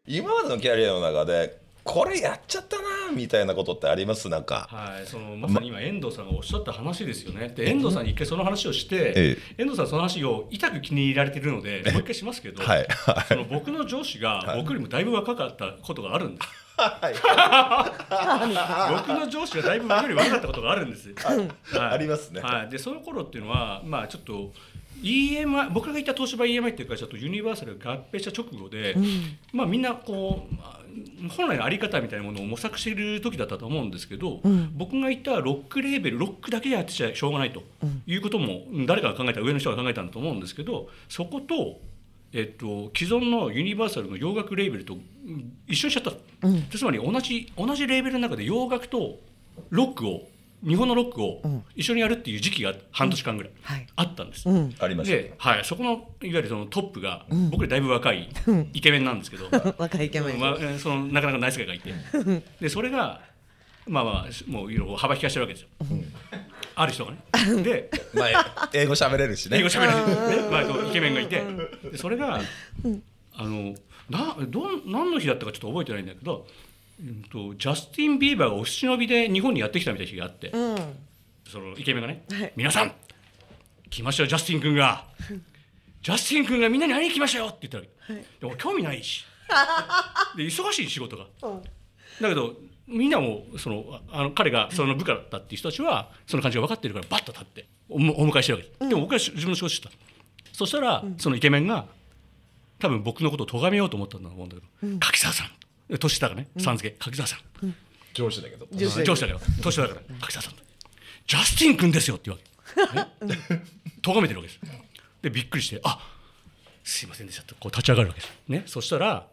[0.08, 4.30] 今までのキャリアの中でこれやっちゃったなみたいなことってあります？
[4.30, 4.68] なんか。
[4.70, 7.50] はい、そのまさに今遠藤さんがおっしゃった話ですよね。
[7.50, 12.88] で遠藤さんに一回その話をして、え遠藤さんその話を痛く気に入られてるのでもう一回しますけど、はい。
[13.28, 16.48] その僕の上司が僕よりもだいぶ若かったことがあるんです。
[16.78, 16.88] 僕
[19.14, 21.12] の上司がだいぶ僕より若かったことがあるんです。
[21.16, 21.50] はい。
[21.80, 22.42] ありますね。
[22.42, 24.54] はい、でその頃っていうのはまあちょっと
[25.02, 28.96] EMI 僕がいた東芝 EMI っていう会社とユニバーサルが合併した直後で、
[29.52, 30.81] まあみんなこうまあ
[31.38, 34.42] 本来のあり方みたいなものを模索している時だったと思うんですけど、
[34.74, 37.64] 僕がいたロックレーベルロックだけでやってちゃしょうがないと
[38.06, 41.80] いうことも誰かが考えた上の人が考えたんだと思うんですけどそこと
[42.34, 49.20] えっと、既存のユニバーサルの洋楽レーベルとうん一緒にしちゃった、つまり同じ同じレーベルの中で洋楽と
[49.70, 50.30] ロックを
[50.64, 51.42] 日本のロックを
[51.76, 53.88] 一緒にやるっていう時期が半年間ぐらいはい。
[53.96, 54.48] あったんです。
[54.48, 54.76] うん。
[54.80, 58.30] ありましたで、はい、そこのいわゆるそのトップが僕よりだいぶ若い
[58.74, 60.40] イケメンなんですけど、 若いイケメン。
[60.40, 61.94] まあ、えーそのなかなかナイスガイがいて。
[62.62, 63.22] でそれが
[63.88, 65.70] まあまあもういろいろ幅利かしてるわけですよ。
[66.76, 67.18] ある人がね。
[67.64, 69.58] でまあ英語喋れるしね。
[69.58, 70.50] 英語喋れる、ね。
[70.50, 71.44] まあ、とイケメンがいて。
[71.92, 72.40] でそれが、
[73.34, 73.74] あの
[74.10, 76.46] などん何の日だったかちょっと覚えてないんだけど、
[77.00, 80.78] うん、とジャスティン・ビーバーがお忍びで日本にやってきたみたいな日があって、うん。
[81.50, 82.54] そのイケメンがね、はい。
[82.56, 82.94] 皆さん
[83.90, 85.06] 来ましたよジャスティン君が。
[86.02, 89.26] ジャスティン君がみんなに会いに来ましたよって言ったら、でも興味ないし。
[90.36, 91.26] で忙しい仕事が。
[91.44, 91.64] うん。
[92.22, 92.56] だけど
[92.88, 98.70] みんなもそのあの彼がその部下だったっていう人たちはその感じが分かってるからバッと立ってお迎えしてるわけ。
[98.70, 99.94] です、でも僕はし自分の仕事してた。
[100.54, 101.88] そしたら、そのイケメンが
[102.80, 105.52] 多分僕のことを咎めようと思ったんだと思うんだけど、柿沢さん
[105.98, 107.76] 年下がねさん付け柿沢さん、
[108.14, 108.68] 上司だけど。
[108.72, 109.10] 上司だけど。
[109.10, 110.54] 上司だけど年下だから柿沢さん。
[111.28, 113.38] ジャスティン君ですよって言うわけ、 ね、
[114.02, 114.60] 咎めてるわけです。
[115.22, 116.00] でびっくりしてあ
[116.84, 118.34] すいませんでしたとこう立ち上がるわけです。
[118.48, 118.64] ね。
[118.66, 119.28] そしたら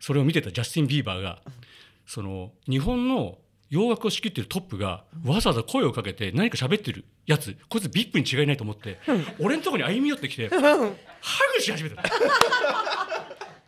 [0.00, 1.40] それを見てたジャスティン・ビーバーが
[2.06, 3.38] その日本の
[3.70, 9.00] 洋楽を仕切ってるトップがわざわざ声をかけて何か喋ってるやつこいつビップに違いないと思って
[9.40, 10.60] 俺のところに歩み寄ってきてハ
[11.56, 11.96] グし始めた。
[11.96, 12.02] の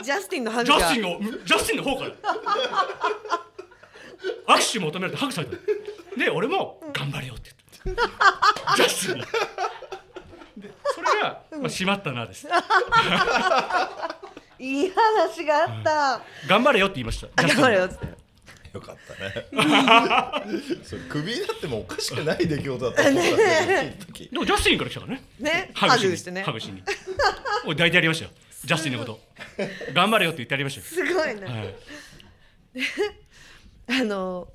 [0.03, 2.11] ジャスティンのハグジャがスティンをジャスティンの方から。
[4.57, 5.59] 握手求められてハグされたの。
[6.17, 7.51] で俺も頑張れよって
[7.85, 8.77] 言った。
[8.77, 9.25] ジャスティンに。
[10.57, 12.47] でそれが、まあ、しまったなです。
[14.59, 17.29] いい話があった、頑張れよって言いました。
[17.43, 18.07] 頑張れよって。
[18.73, 19.47] よかったね。
[20.85, 23.37] それクビになってもおかしくない出来事だったんだけど
[24.07, 24.29] 時。
[24.31, 25.23] でもジャスティンから来たからね。
[25.39, 25.71] ね。
[25.75, 26.05] ハグしに。
[26.05, 26.43] ハグしてね。
[26.43, 26.83] ハグしに。
[27.67, 28.31] おい抱いてやりましたよ
[28.67, 29.21] ジャスティンのこと。
[29.95, 31.75] 頑張れよって言ってやりましたすごいね、よ、はい、
[34.01, 34.49] あの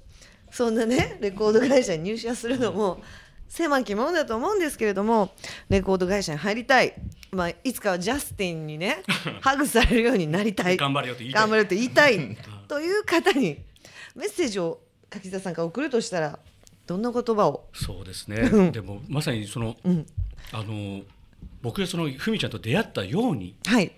[0.52, 3.02] そんなねレコード会社に入社するのも
[3.48, 5.34] 狭きものだと思うんですけれども
[5.70, 6.94] レコード会社に入りたい、
[7.32, 9.04] まあ、いつかはジャスティンにね
[9.42, 10.78] ハグされるようになりたい。
[10.78, 11.42] 頑張れよって言いたい。
[11.42, 12.38] 頑張れよって言いたい。
[12.68, 13.64] という方に
[14.16, 16.40] メッセージを柿田さんから送るとしたら
[16.88, 17.70] どんな言葉を？
[17.74, 18.38] そうですね。
[18.38, 18.72] うん。
[18.72, 20.06] でもまさにその、ん。
[20.52, 21.02] あの
[21.62, 23.92] 僕がそのふみちゃんと出会ったようにはい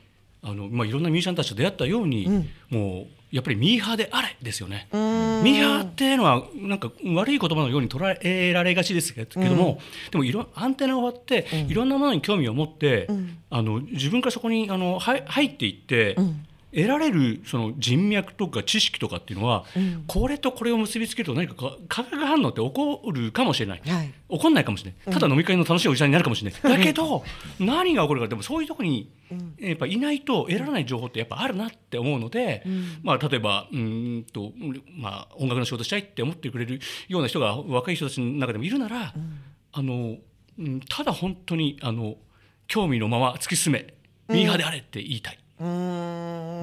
[0.44, 2.50] あの、まあ、いろんなミュージシャンたちと出会ったように、うん。
[2.70, 4.88] もうやっぱりミーハーであれですよね。
[4.92, 5.44] うーん。
[5.44, 9.80] ミーハーっていうのはなんか悪い言葉のように捉えられがちですけども、
[10.12, 13.38] でもいろアンテナを張って、いろんなものに興味を持って、ん。
[13.50, 20.04] あの自分からそこにあのは入っていって、ん得られるその人脈とか知識とかっていうのは、ん。
[20.08, 23.82] これとこれを結びつけると何かか化学反応って起こるかもしれない。
[23.86, 24.14] はい。
[24.30, 25.14] 起こんないかもしれない。
[25.14, 27.24] ただ飲み会の楽しいおじさんになるかもしれない、だけど
[27.60, 29.12] 何が起こるかでもそういうところに
[29.60, 32.64] やっぱいないと得られない情報ってやっぱあるなって思うので、
[33.04, 34.52] まあ、例えばうーんと、
[34.98, 39.14] まあ、音楽の仕事したいって思ってくれるような人が若い人たちの中でもいるなら、
[39.72, 40.18] あの
[40.60, 42.16] うんただ本当にあの
[42.68, 43.94] 興味のまま突き進め
[44.30, 45.40] ミーハーであれって言いたい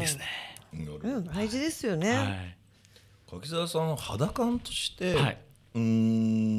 [0.01, 0.25] ですね。
[0.73, 0.77] う
[1.21, 2.57] ん大事ですよね、はい。
[3.31, 5.39] 柿澤さん肌感として、はい。
[5.73, 5.81] うー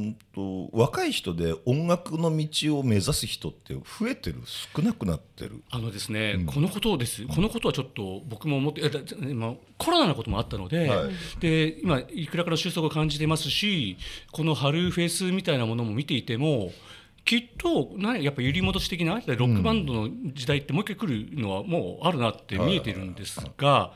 [0.10, 5.64] んと若い人で音楽の道を目指す人って増えてる少なくなってる。
[5.70, 8.82] あのですね、このことをです、このことはちょっと僕も思って、
[9.22, 11.12] 今コロナのこともあったので、はい。
[11.40, 13.98] で今いくらかの収束を感じてますし、
[14.32, 16.72] この春フェスみたいなものも見ていても。
[17.24, 23.94] きっと何やっぱ揺り戻し的なロックバンドの時代ってもう一回来るのはもうあるなって見えてるんですが、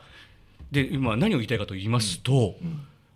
[0.70, 2.54] で今何を言いたいかと言いますと、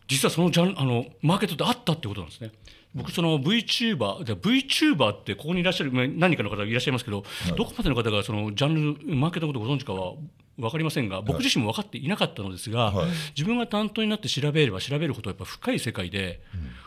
[0.09, 2.51] 実はそのジャンあのマーケットってあったってことなんですね。
[2.93, 7.25] 僕その VTuber で VTuber ってここにいらっしゃるまあ何人かの方がいらっしゃいますけど、
[7.57, 10.15] どこまでの方がそのジャンルマーケットのことをご存知かは
[10.59, 13.07] 分かりませんが僕自身も分かっていなかったのですが、はい。
[13.37, 16.41] 自分が担当になって調べれば調べるほどやっぱ深い世界で、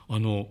[0.10, 0.48] あの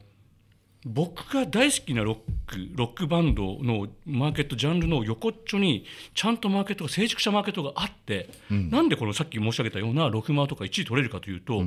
[0.85, 2.17] 僕が大好きなロッ
[2.47, 11.63] クロックバンドのマーケットジャンルの横っちょにちゃんとマーケットが成熟したマーケットがあって、なんでこのさっき申し上げたような6マーとか1位取れるかというと、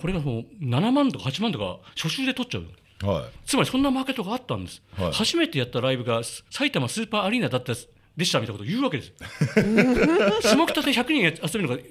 [0.00, 2.64] これがもう7万とか8万とか初週で取っちゃう
[3.06, 5.12] はつまりそんなマーケットがあったんです、はい。
[5.12, 7.74] 初めてやったライブが埼玉スーパーアリーナだった
[8.16, 9.12] でしたみたいなことを言うわけです。
[10.48, 11.82] 下北で100人集めるのが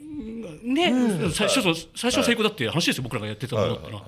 [0.63, 4.04] ね、最初の最初の成功だっていう話ですよ、僕らがやってたものだったら、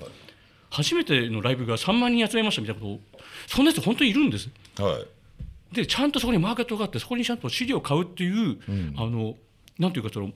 [0.70, 3.00] 初めてのライブが3万人集めましたみたいなことを
[3.46, 4.48] そんな人本当にいるんです。
[4.78, 4.98] いは
[5.72, 5.74] い。
[5.74, 8.58] でちゃんとそこにマーケットがあってそこにちゃんと資料を買うっていう、
[8.96, 9.34] あの
[9.78, 10.30] なんていうかその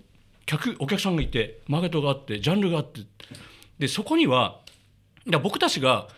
[0.46, 3.00] 客お客さんがいてマーケットがあってジャンルがあって。
[3.78, 4.60] でそこには
[5.42, 6.08] 僕たちが、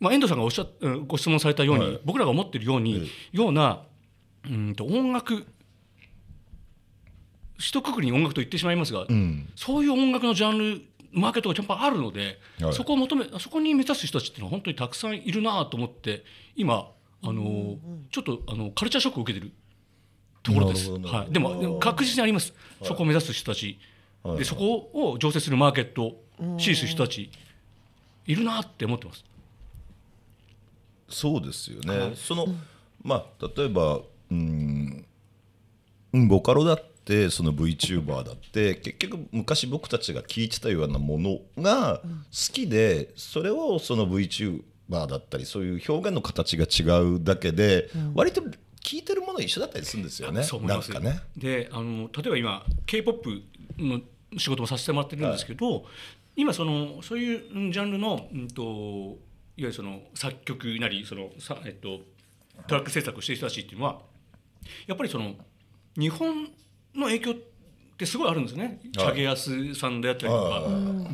[0.00, 0.66] まあ、遠藤さんがおっしゃ
[1.06, 2.00] ご質問されたように、はい。
[2.04, 3.82] 僕らが思ってるように、ような
[4.44, 5.46] うんと音楽
[7.58, 9.48] 一括りに音楽と言ってしまいますが、うん。
[9.56, 10.82] そういう音楽のジャンル
[11.12, 12.74] マーケットがちゃんとあるので、はい。
[12.74, 16.90] そこを求めそこに目指す人たちっていうのは本当にたくさんいるなと思って今
[17.22, 17.76] あの、
[18.10, 19.52] ちょっとあのカルチャーショックを受けてる
[20.42, 20.90] ところです。
[20.90, 22.52] はい、でも確実にあります、
[22.82, 23.78] そこを目指す人たち、
[24.22, 24.38] はい。
[24.38, 26.16] でそこを醸成するマーケット
[26.58, 27.30] 支持する人たち
[28.26, 29.24] いるなって思ってます。
[31.08, 32.16] そうですよね、はい。
[32.16, 32.46] その
[33.02, 34.00] まあ例えば
[34.30, 35.06] うん
[36.12, 36.95] うんボカロだって
[37.30, 48.42] その VTuber だって結局昔僕たちが聞いてたようなものが好きでそれをその VTuber だったりそういう表現の形が違うだけで、割と
[48.82, 50.42] 聞いてるもの一緒だったりするんですよね。
[50.42, 50.92] そう思います。
[50.92, 51.20] なんかね。
[51.36, 53.44] であの例えば今 k p o p
[53.78, 54.00] の
[54.38, 55.84] 仕事もさせてもらってるんですけど、
[56.36, 59.16] 今そのそういううんジャンルの、うん、といわ
[59.56, 62.00] ゆるその作曲なりそのさ、えっと、
[62.66, 64.00] トラック制作をしている人たちっていうのは
[64.86, 65.34] やっぱりその
[65.98, 66.50] 日本
[66.96, 67.34] の影響っ
[67.96, 68.80] てすごいあるんですよね。
[68.92, 70.62] チャゲヤスさんであったりとか、はい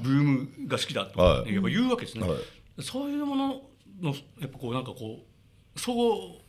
[0.03, 2.29] ブームが好きだとか、はいやっぱ言うわけですね。
[2.29, 2.39] はい
[2.81, 3.63] そういうもの
[4.01, 5.21] のやっぱこうなんかこ
[5.77, 6.43] うそう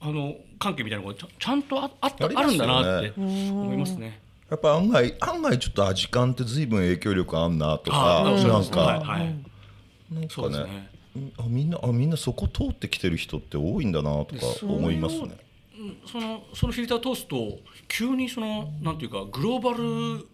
[0.00, 4.20] あの関係みたいなのがちゃんとああったあ,、るんだなって思いますね。
[4.48, 10.90] やっぱ案外案外ちょっと味感って随分影響力あんなとかなんか、なんかねそうですね。
[11.38, 15.36] あみんなあみんなそこ通ってきてる人って多いんだなとか思いますね。
[15.78, 17.58] うんそのそのフィルター通すと
[17.88, 20.26] 急にそのなんていうかグローバル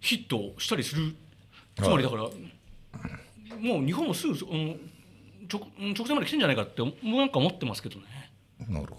[0.00, 1.14] ヒットしたりする
[1.76, 4.90] つまりだから、もう日本もすぐ、うん、
[5.50, 8.06] 直直前まで来てんじゃないかって思うなんか思ってますけどね
[8.68, 8.98] なるほど。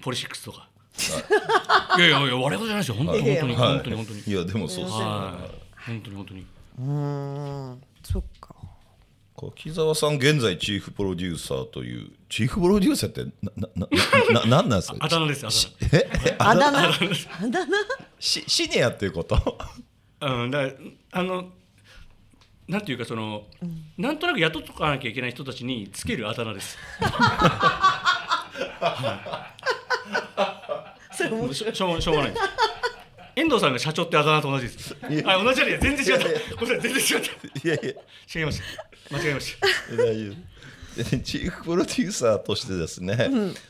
[0.00, 0.68] ポリシックスとか。
[1.98, 4.20] いやいやいや我々じゃないですよ本当に本当にはい本当に本当に。
[4.20, 5.04] いやでもそうっすよね。
[5.04, 5.48] は
[5.86, 6.46] い本当に本当に。
[6.78, 6.84] うー
[7.72, 8.28] んそっか
[9.36, 13.86] 柿沢さん現在チーフプロデューサーというチーフプロデューサーってななな
[14.46, 14.96] ななんなんですか？
[15.00, 16.36] あだ名ですあだえ？
[16.38, 16.78] あだ名？
[16.78, 16.90] あ
[17.50, 17.76] だ名？
[18.18, 19.58] シシニアっていうこと？
[20.20, 20.28] 名。
[20.44, 20.60] うんだ
[21.12, 21.50] あの
[22.68, 23.44] なんていうかその、
[23.96, 26.76] なんとなく雇っとかなきゃいけない人たちにつけるあだ名です。
[31.12, 32.42] それ面白いしょうしょうがないです。
[33.36, 34.96] 遠藤さんが社長ってあだ名と同じです。
[35.02, 35.08] あ
[35.44, 36.56] 同じじゃない全然違った。
[36.56, 37.68] ごめんなさい全然違った。
[37.68, 37.92] いやいや
[38.40, 38.64] 違いました。
[39.10, 39.96] 間違えました。
[39.96, 40.56] 大丈夫。
[40.96, 43.28] で チーフプロデューサーとしてですね、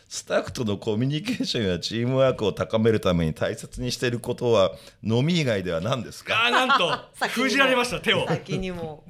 [0.09, 4.73] スタッフとのコミュニケーションやチームワークを高めるために大切にしていることは
[5.03, 6.47] 飲み以外では何ですか？
[6.47, 8.29] あーなんと封じられました手を。
[8.29, 9.05] 先にも。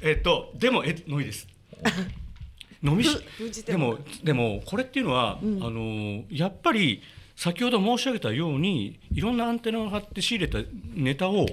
[0.00, 1.48] えっとでもえのみです。
[2.84, 3.96] 飲みし封じても。
[3.96, 7.02] でもでもこれっていうのは、あのやっぱり
[7.36, 11.46] 先ほど申し上げたようにいろんなアンテナを張って仕入れたネタを、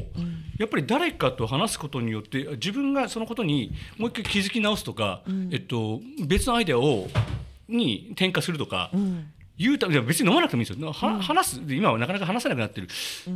[0.57, 5.21] やっぱり誰かと話すことによって自分がそのことにもう一回気づき直すとか、
[5.51, 7.07] えっと、別のアイデアを
[7.67, 8.91] に転化するとか。
[9.57, 12.87] 言うため別に飲まなくてもいいんですよ、は話す今はなかなか話せなくなってる、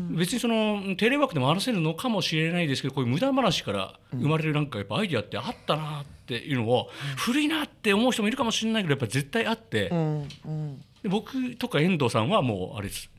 [0.09, 10.27] 別にそのテレワークでも話せるのかもしれないですけどこういう無駄話から生まれるなんかやっぱアイデアってあったなっていうのを、古いなって思う人もいるかもしれないけどやっぱ絶対あって、うん。
[10.45, 13.11] うんで僕とか遠藤さんはもうあれです。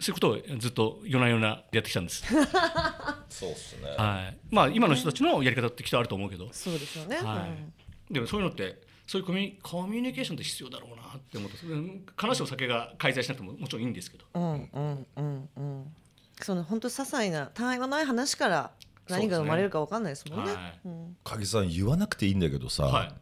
[0.00, 2.24] そういうことをずっと夜な夜なやってきたんです、
[3.28, 3.90] そうですね。
[3.98, 4.38] はい。
[4.50, 7.46] まあ、今の人たちのやり方ってきっとあると思うけど、そうですよね、は
[8.10, 8.14] い。
[8.14, 14.24] でもそういうのってそういうコミュニコミュニケーションって必要だろうなって思ってうん必ずしも酒が介在しなくてももちろんいいんですけど。
[14.32, 15.50] うんうんうんうん。
[15.56, 15.96] うん
[16.40, 18.70] その本当些細なたわいもない話から
[19.08, 20.54] 何が生まれるかわかんないですもんね。
[20.54, 20.80] はい。
[20.86, 23.12] うん鍵さん言わなくていいんだけどさ、はい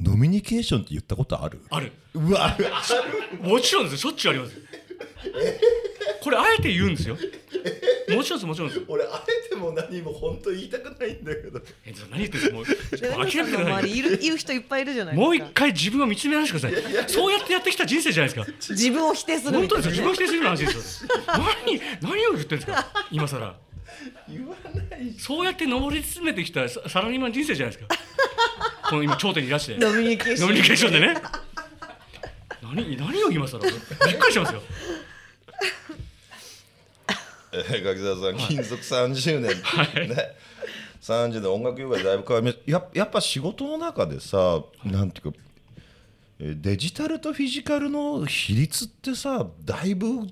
[0.00, 1.60] ノミニケーションって言ったことある？
[1.70, 1.92] ある。
[2.14, 2.56] うわ
[3.40, 4.56] もちろんですしょっちゅうあります
[6.22, 7.16] これあえて言うんですよ。
[8.08, 11.60] もちろんですもちろんです俺あえても何も本当言いたくないんだけど。
[11.84, 13.16] え何言ってるんですか？
[13.16, 15.26] もうで諦めてくださいの周りいるいる人いっぱいいるじゃないですか。
[15.26, 17.08] もう一回自分を見つめ直してください。
[17.08, 18.72] そうやってやってきた人生じゃないですか。
[18.72, 19.90] 自分を否定する本当ですよ。
[19.90, 21.10] 自分を、否定する話ですよ。
[21.26, 22.86] 何何を言ってるんですか？
[23.10, 23.54] 今更
[24.28, 24.56] 言わ
[24.90, 27.94] ないそうやって上り詰めてきたササラリーマン人生じゃないですか。
[28.90, 29.76] この今頂点にいらして。
[29.76, 30.48] ノミニケーション。
[30.48, 31.14] ノミニケーションでね。
[32.62, 34.62] 何何を今更びっくりしますよ。
[37.52, 40.36] えー柿澤さん勤続30年、ね。
[41.00, 42.70] 30年音楽業界だいぶ変わりました。
[42.70, 45.38] ややっぱ仕事の中でさ、なんていうか
[46.40, 50.26] えーデジタルとフィジカルの比率ってさだいぶ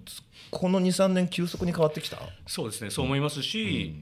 [0.59, 2.19] この23年急速に変わってきた？
[2.47, 3.95] そうですねそう思いますし、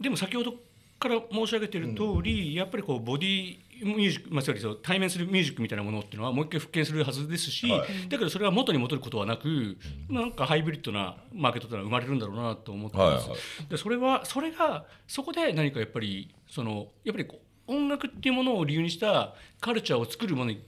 [0.00, 0.54] でも先ほど
[0.98, 8.08] から申し上げている通り、やっぱりこうボディミュージック、まあ、つまりそう対面するミュージックみたいなものっていうのはもう一回復権するはずですし、はい。
[8.10, 9.78] だけどそれは元に戻ることはなく、
[10.10, 13.28] なんかハイブリッドなマーケットっていうのは生まれるんだろうなと思ってます。
[13.28, 20.60] はいはでそれはそれがそこで何かやっぱりそのやっぱりこう音楽っていうものを理由にしたカルチャーを作るものに、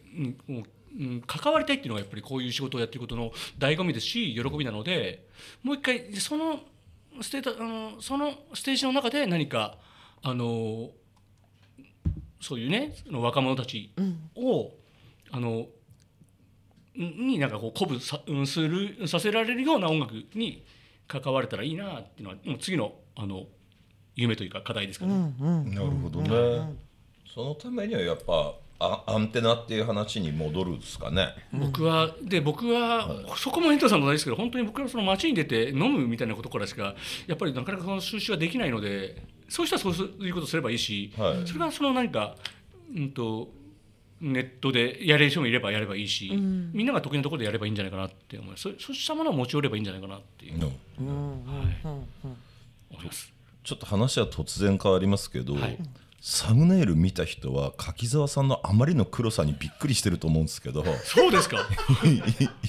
[0.98, 5.26] うんうん関わりたいっていうのがやっぱりこういう仕事をやっていくことの醍醐味ですし喜びなので
[5.62, 6.60] もう一回その
[7.20, 9.76] ステータあのそのステージの中で何か
[10.22, 10.90] あの
[12.40, 13.92] そういうねその若者たち
[14.34, 14.72] を、
[15.30, 15.66] あの
[16.98, 20.64] んになんかこう鼓舞さうんするさせられるような音楽に
[21.06, 23.44] 関われたらいいなっていうのはもう次のあの
[24.16, 25.32] 夢というか課題ですかね。
[25.38, 26.74] なるほどね、
[27.32, 31.28] そのためにはやっぱあアンテナっていう話に戻るんですかね。
[31.52, 36.94] 僕はで僕は、そこも遠藤さんと同じですけど本当に僕はその街に出て飲むみたいなことからしか
[37.28, 41.46] やっぱりなかなかその収集はできないのでそういう人はそういうことすればいいし、はい。
[41.46, 42.34] それがその何か、
[42.94, 43.48] うん、と
[44.20, 48.62] ネットでやれる人もいればやればいいし、みんなが得意なところでやればいいんじゃないかなって思います。
[48.62, 51.06] そそうしたものを持ち寄ればいいんじゃないかなっていう、うん。
[52.90, 53.32] 思います。
[53.62, 55.78] ちょっと話は突然変わりますけど、はい
[56.24, 60.84] サムネイル見た人は柿澤さんのあまりの黒さにびっくりしてると思うんですけど。
[61.02, 61.56] そうですか？
[61.56, 61.58] い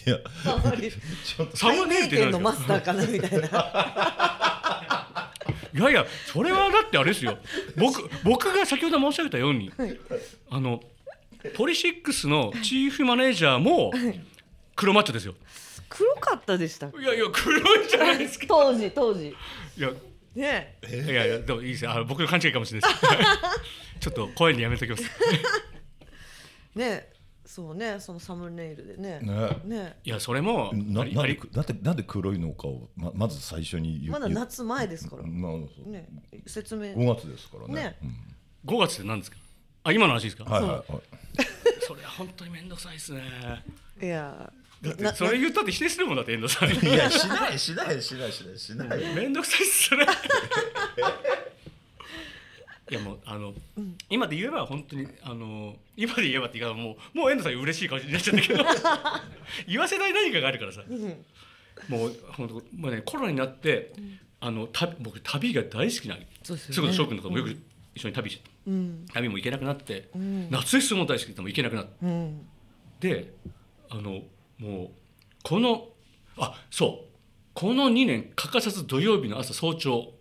[0.10, 0.18] や。
[1.54, 2.40] サムネイルって何のですか？
[2.40, 3.48] マスターかなみたいな。
[5.76, 7.38] いやいやそれはだってあれですよ。
[7.78, 9.72] 僕僕が先ほど申し上げたように、
[10.50, 10.82] あの
[11.56, 13.92] ポリシックスのチーフマネージャーも
[14.76, 15.36] 黒マッチョですよ。
[15.90, 16.88] 黒かったでした。
[16.88, 18.48] いやいや黒いじゃないですか。
[18.50, 19.28] 当時当時。
[19.78, 19.92] いや
[20.36, 20.78] ね。
[20.90, 23.06] いやいやでもいいですよあの僕の勘違いかもしれないです
[24.02, 25.04] ちょっと怖いんでやめときます
[26.76, 27.10] ね。
[27.46, 29.20] そうねそのサムネイルでね。
[29.20, 29.98] ねね。
[30.04, 35.24] いやそれもななんでありなんでなんで黒いのかをままず最初に言うまだ夏前ですから。
[35.24, 36.08] まあそうね
[36.48, 36.94] 説明。
[36.94, 38.36] 5月ですからねねうん
[38.76, 39.38] 5月って何ですか？
[39.84, 40.84] あ今の話ですか、はいはいはい
[41.86, 43.22] それは本当に面倒くさいですね
[44.02, 44.52] いや。
[44.84, 46.70] だってなそれ言ったって否定するもんだって遠藤さん。
[46.70, 49.16] いやしないしないしないしないしない。
[49.16, 50.06] 面倒くさいっすね。
[52.92, 53.54] いやもうあの、
[54.10, 58.66] 今で言えば本当にあの今で言えばっていうかもうもう遠藤さん嬉しい顔になっちゃったけど。
[59.68, 60.84] 言わせない何かがあるからさ、
[61.88, 63.94] もう本当もうねコロナになって、
[64.42, 66.94] あの旅僕旅が大好きなそうですよね。
[66.94, 67.56] 翔くんとかもよく
[67.96, 69.06] 一緒に旅してた、うん。
[69.14, 70.52] 旅も行けなくなって、ん。
[70.52, 71.92] 夏フェスも大好きでも行けなくなって。
[72.02, 72.46] うん。
[73.00, 73.34] で
[73.90, 74.24] あの
[74.64, 74.90] もう
[75.44, 75.90] この
[76.38, 77.14] あそう。
[77.54, 80.12] この2年欠かさず土曜日の朝早朝、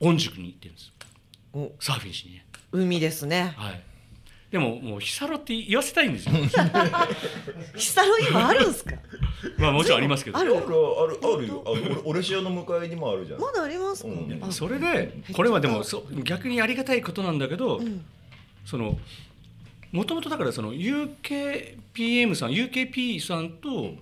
[0.00, 0.92] 御宿に行ってるんです。
[1.52, 1.70] お。
[1.80, 2.44] サーフィンしにね。
[2.72, 3.54] 海ですね。
[3.56, 3.80] はい。
[4.50, 6.34] でももうヒサロって言わせたいんですよ。
[7.76, 8.96] ヒサロ今あるんすか？
[9.58, 10.38] まあもちろんありますけど。
[10.38, 11.62] あるあるあるあるよ。
[11.66, 13.40] あの俺俺シアの向かいにもあるじゃん。
[13.40, 14.08] まだありますか？
[14.08, 14.38] うん。
[14.42, 18.04] あそれでこれはでもそう逆にありがたいことなんだけど、ん。
[18.64, 18.98] その
[19.92, 23.94] もともとだからその UKPM さん UKP さんと、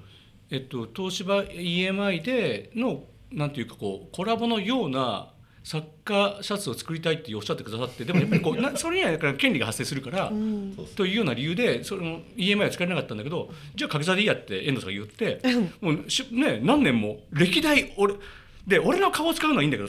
[0.51, 5.30] えっと、東芝 EMI でのなんていうかこうコラボのような
[5.66, 10.32] サッカーシャツを作りたいっておっしゃってくださってでもやっぱりこう なそれにはだから権利が発生するから、
[10.95, 15.41] というような理由でその EMI は使えなかったんだけどじゃあ掛け算でいいやって遠藤さんが言って
[15.80, 18.14] もうし、ね、何年も歴代俺
[18.64, 19.89] で俺の顔を使うのはいいんだけど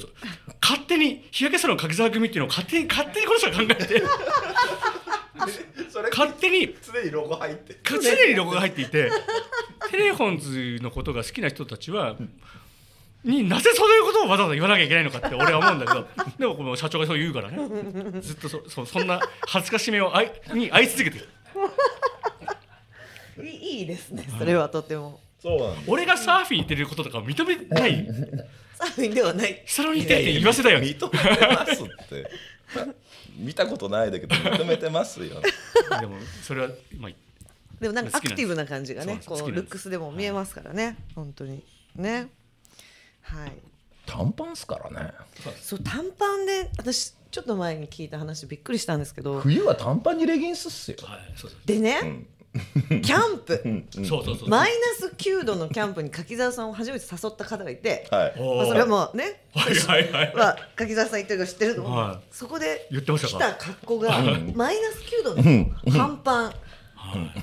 [0.61, 4.01] 勝手に日焼けサロン柿沢組っていうのを勝手に勝手にこの人が考えて
[6.09, 7.77] 勝手に常にロゴ入って。
[7.83, 9.11] 常にロゴが入っていて
[9.89, 12.15] テレフォンズのことが好きな人たちは
[13.23, 18.21] になぜそういうことをわざわざ言わなきゃいけないのかって俺は思うんだけどでもこの社長がそう言うからね。
[18.21, 21.19] ずっとそそそんな恥ずかしめをあいに会い続けて。
[21.19, 21.25] る
[23.47, 24.27] いいいいですね。
[24.37, 25.19] それはとても。
[25.41, 28.07] そうなんだ俺がサーフィン行ってることとかを認めない。
[28.75, 29.63] サーフィンではない。
[29.65, 30.79] ヒサロに行ってって言わせたよ。
[30.79, 32.31] 認めてますって
[33.37, 35.41] 見たことないだけど認めてますよ
[35.99, 37.11] でもそれはまあ
[37.79, 39.61] でもなんかアクティブな感じがね、こうそうなんです好きなんです。
[39.61, 41.63] ルックスでも見えますからね、本当に。
[41.95, 42.29] ね。
[43.21, 43.51] はい。
[44.07, 45.13] 短パンっすからね。
[45.61, 50.97] そう短パンで私ちょっと前に聞いた話びっくりしたんですけど、冬は短パンにレギンスっすよ。
[51.03, 52.25] はいそうそうでね、
[53.03, 54.71] キャンプ、そうそうそうマイ
[55.01, 58.39] ナス9度のキャンプに柿澤さんを初めて誘った方がいて、はい。
[58.57, 60.33] まあ、それはもうね、はいはいはい。
[60.35, 62.17] まあ、柿澤さん言ってるから知ってると思う、はい。
[62.31, 63.37] そこで言ってましたか？
[63.37, 64.21] 来た格好が
[64.55, 66.53] マイナス9度の半パン、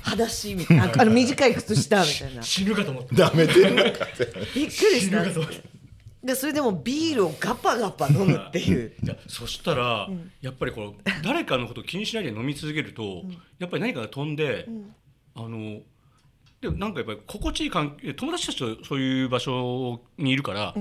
[0.03, 2.43] 裸足みたいなあの短い靴下みたいな。
[2.43, 3.15] 死ぬかと思った。
[3.15, 4.27] ダメ出るのかって。
[4.53, 5.23] びっくりした
[6.25, 8.93] でそれでもビールをガパガパ飲むっていう。
[9.27, 10.09] そしたら、
[10.41, 13.23] やっぱりこの誰かのことを気にしないで飲み続けると、
[13.59, 14.67] やっぱり何かが飛んで、
[15.35, 15.81] あの
[16.61, 20.73] でもなんかやっぱり心地いい関係友達たちとそういう場所にいるから、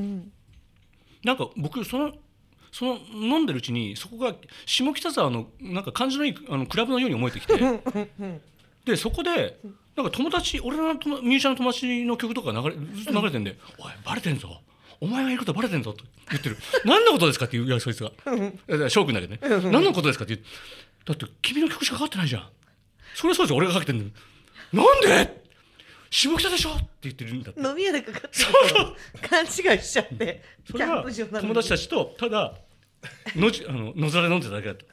[1.25, 2.13] なんか僕その
[2.73, 4.35] その飲んでるうちにそこが
[4.67, 7.55] 下北沢のなんか感じのいいあのクラブのように思えてきて
[8.85, 9.61] でそこで
[9.97, 14.61] なんか友達俺の友ミュージシャンの友達の曲とか流れずっと流れてんで「おいバレてんぞ
[15.05, 18.11] お前がいることバレてんぞ」と言ってる「何のことですか?」って言ういやそいつが。
[18.89, 19.39] 翔くんだけどね
[19.71, 20.47] 「何のことですか?」って言う。
[21.05, 22.49] だって君の曲しかかかってないじゃん。
[23.15, 23.57] それはそうですよ。
[23.57, 24.05] 俺がかけてんの。
[24.05, 24.13] に
[24.73, 25.45] なんで？
[26.11, 27.61] 下北でしょって言ってるんだって。
[27.61, 30.43] 飲み屋でかかって勘違いしちゃって。
[30.65, 32.55] キそれはャンプ場なのに友達たちとただ
[33.37, 34.85] のじあの野皿で飲んでただけだった。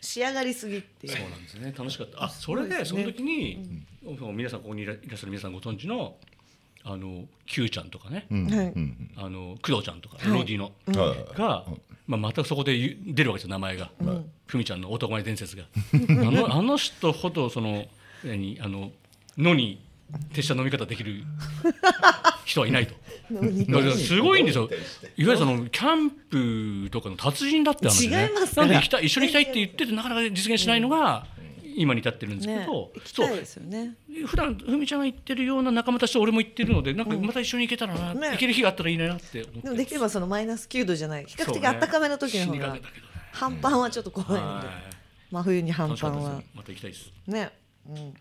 [0.00, 1.12] 仕上がりすぎっていう。
[1.16, 1.74] そうなんですね。
[1.76, 2.24] 楽しかった。
[2.24, 3.84] あそれでその時に、
[4.32, 6.16] 皆さんここにいらいらっしゃる皆さんご存知の
[6.84, 9.10] あの Q ちゃんとかね、うん。
[9.16, 10.38] あの工藤ちゃんとか、はい。
[10.38, 10.72] ロディの
[11.34, 11.64] が、
[12.06, 13.90] まあ、またそこで出るわけですよ名前が、
[14.46, 15.64] ふみちゃんの男前伝説が。
[15.92, 15.96] あ
[16.30, 17.86] の あの人ほどその
[18.22, 18.92] 何あの
[19.38, 19.80] 野に
[20.34, 21.24] 徹した飲み方できる
[22.44, 22.94] 人はいないと。
[23.96, 24.64] すごいんですよ。
[24.64, 24.78] いわ
[25.16, 26.10] ゆるそのキャン
[26.84, 28.26] プとかの達人だって話ね。
[28.26, 31.26] 違いますなんで行きたい一緒に行きたいって言っててなかなか実現しないのが
[31.76, 33.96] 今に至ってるんですけねど、行きそうですよね。
[34.26, 38.30] 普段ふみちゃんが行ってるような仲間たちと俺も行ってるのでなんかまた一緒に行けたらな、ね。
[38.30, 41.24] 行ける日があったらいいなって思ってでもできればそのマイナス9度じゃない。
[41.26, 42.78] 比較的あったかめの時の方が
[43.32, 44.94] 半パンはちょっと怖いのではい
[45.32, 47.12] 真冬に半楽しかパンはまた行きたいです。
[47.26, 47.50] ね。
[47.88, 48.14] うん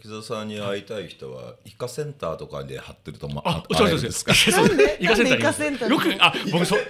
[0.00, 4.18] 柿澤さんに会いたい人はイカセンターとかで貼ってるとまあ、会そうでえるんです。
[4.20, 4.34] すか？
[4.34, 4.98] そうなんで？
[5.00, 5.94] イカセンターセンターに？
[5.94, 6.86] よくあ僕そそう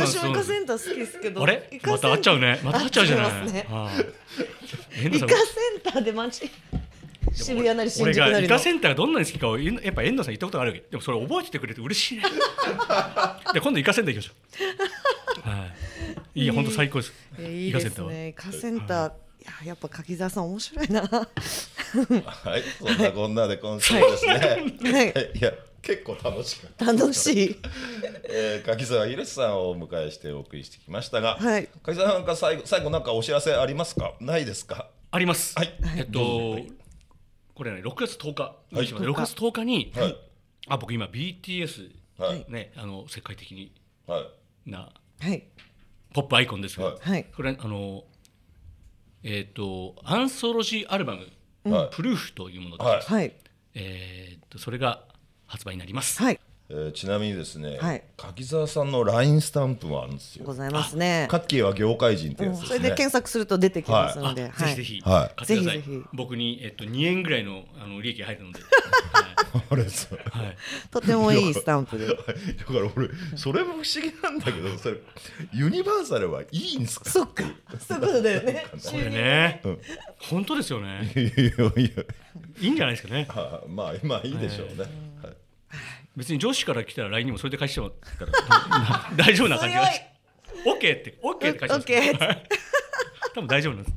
[0.00, 1.42] 私もイカセンター好きですけど。
[1.42, 1.80] あれ？
[1.86, 2.60] また会っちゃうね。
[2.64, 3.52] また会っちゃうじゃない。
[3.52, 5.44] ねはい遠藤さんイカセ
[5.78, 6.50] ンターで待ち
[7.32, 8.38] 渋谷なり新俺宿なりの。
[8.40, 10.84] がイカセンターがどんなに好きかをやっぱ遠藤さん行ったことあるわけ。
[10.90, 12.24] でもそれ覚えててくれて嬉しいね。
[13.54, 14.32] で今度イカセンター行きましょ
[15.46, 15.48] う。
[15.48, 15.66] は
[16.34, 16.40] い。
[16.42, 17.12] いや本当最高です。
[17.38, 18.10] いやいいですイカセンターは。
[18.10, 19.10] ねイカセンター。
[19.10, 19.12] い
[19.62, 21.02] ややっぱ柿澤さん面白いな。
[21.02, 25.14] ははいそんなこんなで今週はですね。
[25.34, 25.38] い。
[25.38, 25.42] い。
[25.42, 26.86] や結構楽しかった。
[26.86, 27.56] 楽しい。
[28.28, 31.68] えー、柿澤宏さんをお迎えしてお送りしてきましたが、はい。
[31.82, 34.14] 柿澤さんが最後最後なんかお知らせありますか？
[34.20, 34.90] ないですか？
[35.12, 35.72] あります、はい。
[35.96, 36.58] えっと
[37.54, 38.86] これね6月10日、はい。
[38.86, 40.16] 6月10日に、はい。
[40.68, 42.44] あ僕今 BTS はい。
[42.48, 43.72] ねあの世界的に
[44.06, 44.20] は
[44.66, 44.70] い。
[44.70, 44.90] な
[45.20, 45.44] はい。
[46.12, 46.98] ポップアイコンですが、はい。
[47.00, 47.24] はい。
[47.34, 48.04] これあの
[49.22, 53.32] えっ、とアンソロジーアルバムはい「プルーフ」というもので、はいはい。
[53.74, 55.02] えー、とそれが
[55.46, 56.22] 発売になります。
[56.22, 58.02] はいえーちなみにですね、はい。
[58.16, 60.44] 柿澤さんの LINE スタンプもあるんですよ。
[60.44, 61.28] ございますね。
[61.30, 65.34] カッキーは業界人ってうんそれやつですね、で検索すると出てきますのあで、ぜひぜひはい。
[65.36, 65.78] 買ってください。
[65.78, 66.02] ぜひぜひ。
[66.12, 68.60] 僕にえっと2円ぐらいのあの利益が入るので、
[69.70, 70.56] あれそうはいはい、
[70.90, 72.06] とてもいいスタンプで。
[72.10, 74.96] だから俺それも不思議なんだけどそれ
[75.52, 77.08] ユニバーサルはいいんですか？
[77.10, 77.44] そっか。
[77.78, 78.66] そういうことだよね。
[78.72, 79.78] これね、うん。
[80.18, 81.12] 本当ですよね。
[81.14, 81.22] いや
[81.76, 82.04] いや。
[82.60, 83.26] いいんじゃないですかね。
[83.30, 84.88] あまあまあいいでしょうね、はい
[86.16, 89.16] 別に上司から来たら LINE にもそれで返してもらうから。
[89.24, 89.86] 大丈夫な感じが。
[89.92, 90.00] し
[90.64, 92.24] OK って OK って返してます。
[92.24, 92.38] OK
[93.34, 93.96] 多分大丈夫なんです。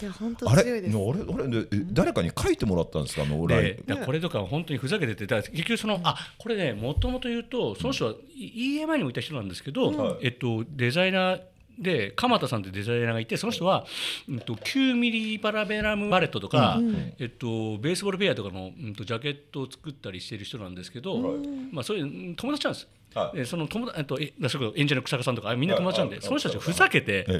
[0.00, 0.62] いや本当あれ？
[0.62, 0.96] 強いです。
[0.96, 3.22] 俺俺でえ誰かに書いてもらったんですか？
[3.22, 3.56] あのら
[4.04, 5.26] これとかは本当にふざけてて。
[5.26, 11.40] だ結局そのあこれねもともと言うとその人は EMI にもいた人なんですけど、はいえっと、デザイナー
[11.78, 13.86] で鎌田さんってデザイナーがいてその人は、
[14.28, 16.78] うん、と9ミリパラベラムバレットとか、
[17.18, 21.16] えっと、ベースボールペアとかの、うん、とジャケットを作ったりしている人なんですけど、
[21.70, 22.88] まあ、そういううん友達なんです。
[23.14, 23.36] はい。
[23.38, 26.24] でその友達えっとえだから演者の草加さんとかあみんな友達なんで、はい。
[26.24, 27.38] その人たちがふざけて、ええ。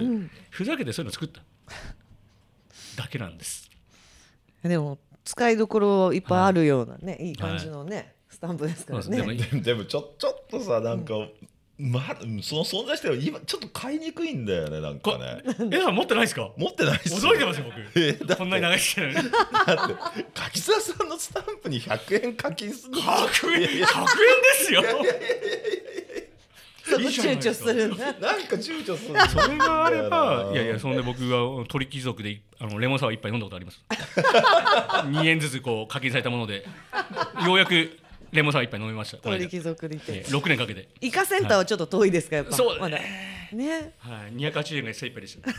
[0.50, 1.42] ふざけてそういうの作った。
[2.96, 3.70] だけなんです。
[4.62, 9.34] でも使いどころいっぱいあるようなね、い、い感じのね、スタンプですからね。
[9.34, 11.14] ででもちょちょっとさなんか、
[11.78, 12.00] ま
[12.42, 15.42] その存在してる今ちょっと買いにくいんだよねなんこかね。
[15.70, 16.50] えさん持ってないですか？
[16.56, 17.76] 持ってないっす驚いてますよ僕。
[18.36, 23.86] こんなに長いしてるだって柿澤さんのスタンプに100円課金するの100円100円で
[24.54, 24.82] すよ？
[26.98, 27.70] いいじゃない躊ですか。
[27.70, 28.04] 躇するんだ。
[28.06, 29.42] なんか躊躇する。
[29.42, 33.84] それがあればいやいやそんで僕は鳥貴族であのレモンサワー一杯飲んだことあります。
[33.86, 36.64] 2円ずつこう課金されたもので。
[37.46, 37.96] ようやく
[38.32, 40.24] レモンサワー一杯飲みました鳥貴族でいて。
[40.24, 42.52] 6年かけてイカセンターはちょっと遠いですかやっぱ。
[42.52, 42.98] そうまだ。
[43.52, 43.94] ね。
[43.98, 45.50] はい280円が精一杯でした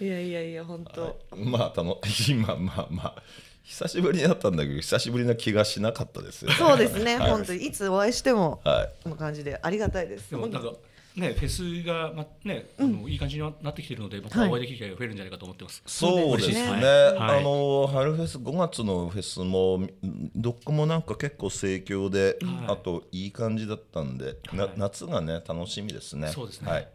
[0.00, 1.20] いやいやいや本当。
[1.36, 3.22] まあたの今まあまあ
[3.64, 7.16] 久しぶりに会ったんだけど久しぶりな気がしなかったですよねそうですね。
[7.18, 10.30] はい本当にいつお会いしてもはいこの感じでありがたいです。
[10.30, 10.72] でもなんか
[11.16, 15.82] ねフェスがまねあのいい感じになってきてるのでまたお会いできる機会が増えるんじゃないかと思ってます。
[15.86, 16.82] そうですね。
[17.18, 19.90] あの春フェス5月のフェスもん
[20.34, 22.72] どこもなんか結構盛況で、はい。
[22.72, 24.72] あといい感じだったんで、なはい。
[24.76, 26.28] 夏がね楽しみですね。
[26.28, 26.70] そうですね。
[26.70, 26.88] はい。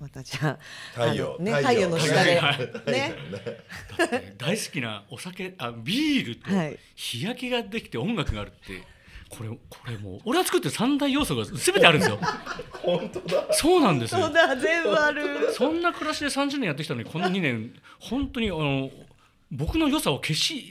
[0.00, 0.58] またじゃあ
[0.94, 1.36] 太陽。
[1.40, 1.80] ね太陽。
[1.80, 2.58] 太陽の下ではい。
[2.90, 3.14] ね。
[4.12, 6.78] ね大好きなお酒あビールとはい。
[6.94, 8.82] 日焼けができて音楽があるって
[9.28, 12.18] これこれもう俺は作ってる三大要素が全てあるんですよ。
[12.82, 13.46] 本当だ。
[13.52, 14.14] そうなんです。
[14.14, 15.52] よ全部ある。
[15.52, 18.90] そんな暮らしで30年やってきたのにこの2年本当にあの
[19.50, 20.64] 僕の良さを消し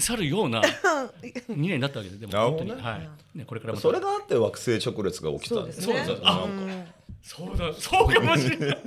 [0.00, 0.60] 去るような
[1.48, 2.20] 2年だったわけです。
[2.20, 3.08] でも本当に、はい。
[3.38, 3.82] ね、これからまた。
[3.82, 6.16] それがあって惑星直列が起きたんですそうですね。
[6.16, 6.36] そうなん。
[6.38, 6.84] かうん
[7.22, 7.72] そうだ。
[7.74, 8.78] そうかもしれない。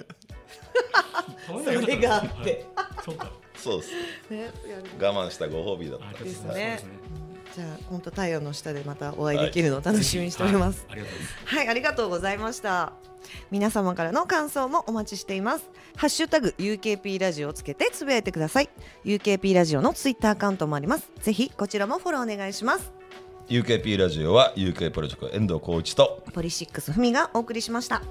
[1.47, 2.66] それがあって。
[2.76, 3.32] はいそうか。
[3.55, 3.91] そうです。
[4.32, 4.51] ね
[4.99, 6.24] 我慢したご褒美だった。
[6.24, 6.41] です。
[6.41, 6.72] そうね。
[6.72, 6.89] ですね
[7.56, 10.86] じゃあ本当太陽の下でまたお会いできるのを楽しみにしております。
[10.89, 11.58] ありがとうござい。
[11.58, 12.93] はい、ありがとうございました。
[13.52, 15.70] 皆様からの感想もお待ちしています。
[15.95, 18.70] ハッシュタグ UKP ラジオをつけてつぶやいてください。
[19.06, 21.12] UKP ラジオのツイッターアカウントもあります。
[21.22, 23.02] ぜひこちらもフォローお願いします。
[23.52, 28.02] UKP ラジオは UK プロジェクト遠藤浩一とポリシックスふみがお送りしました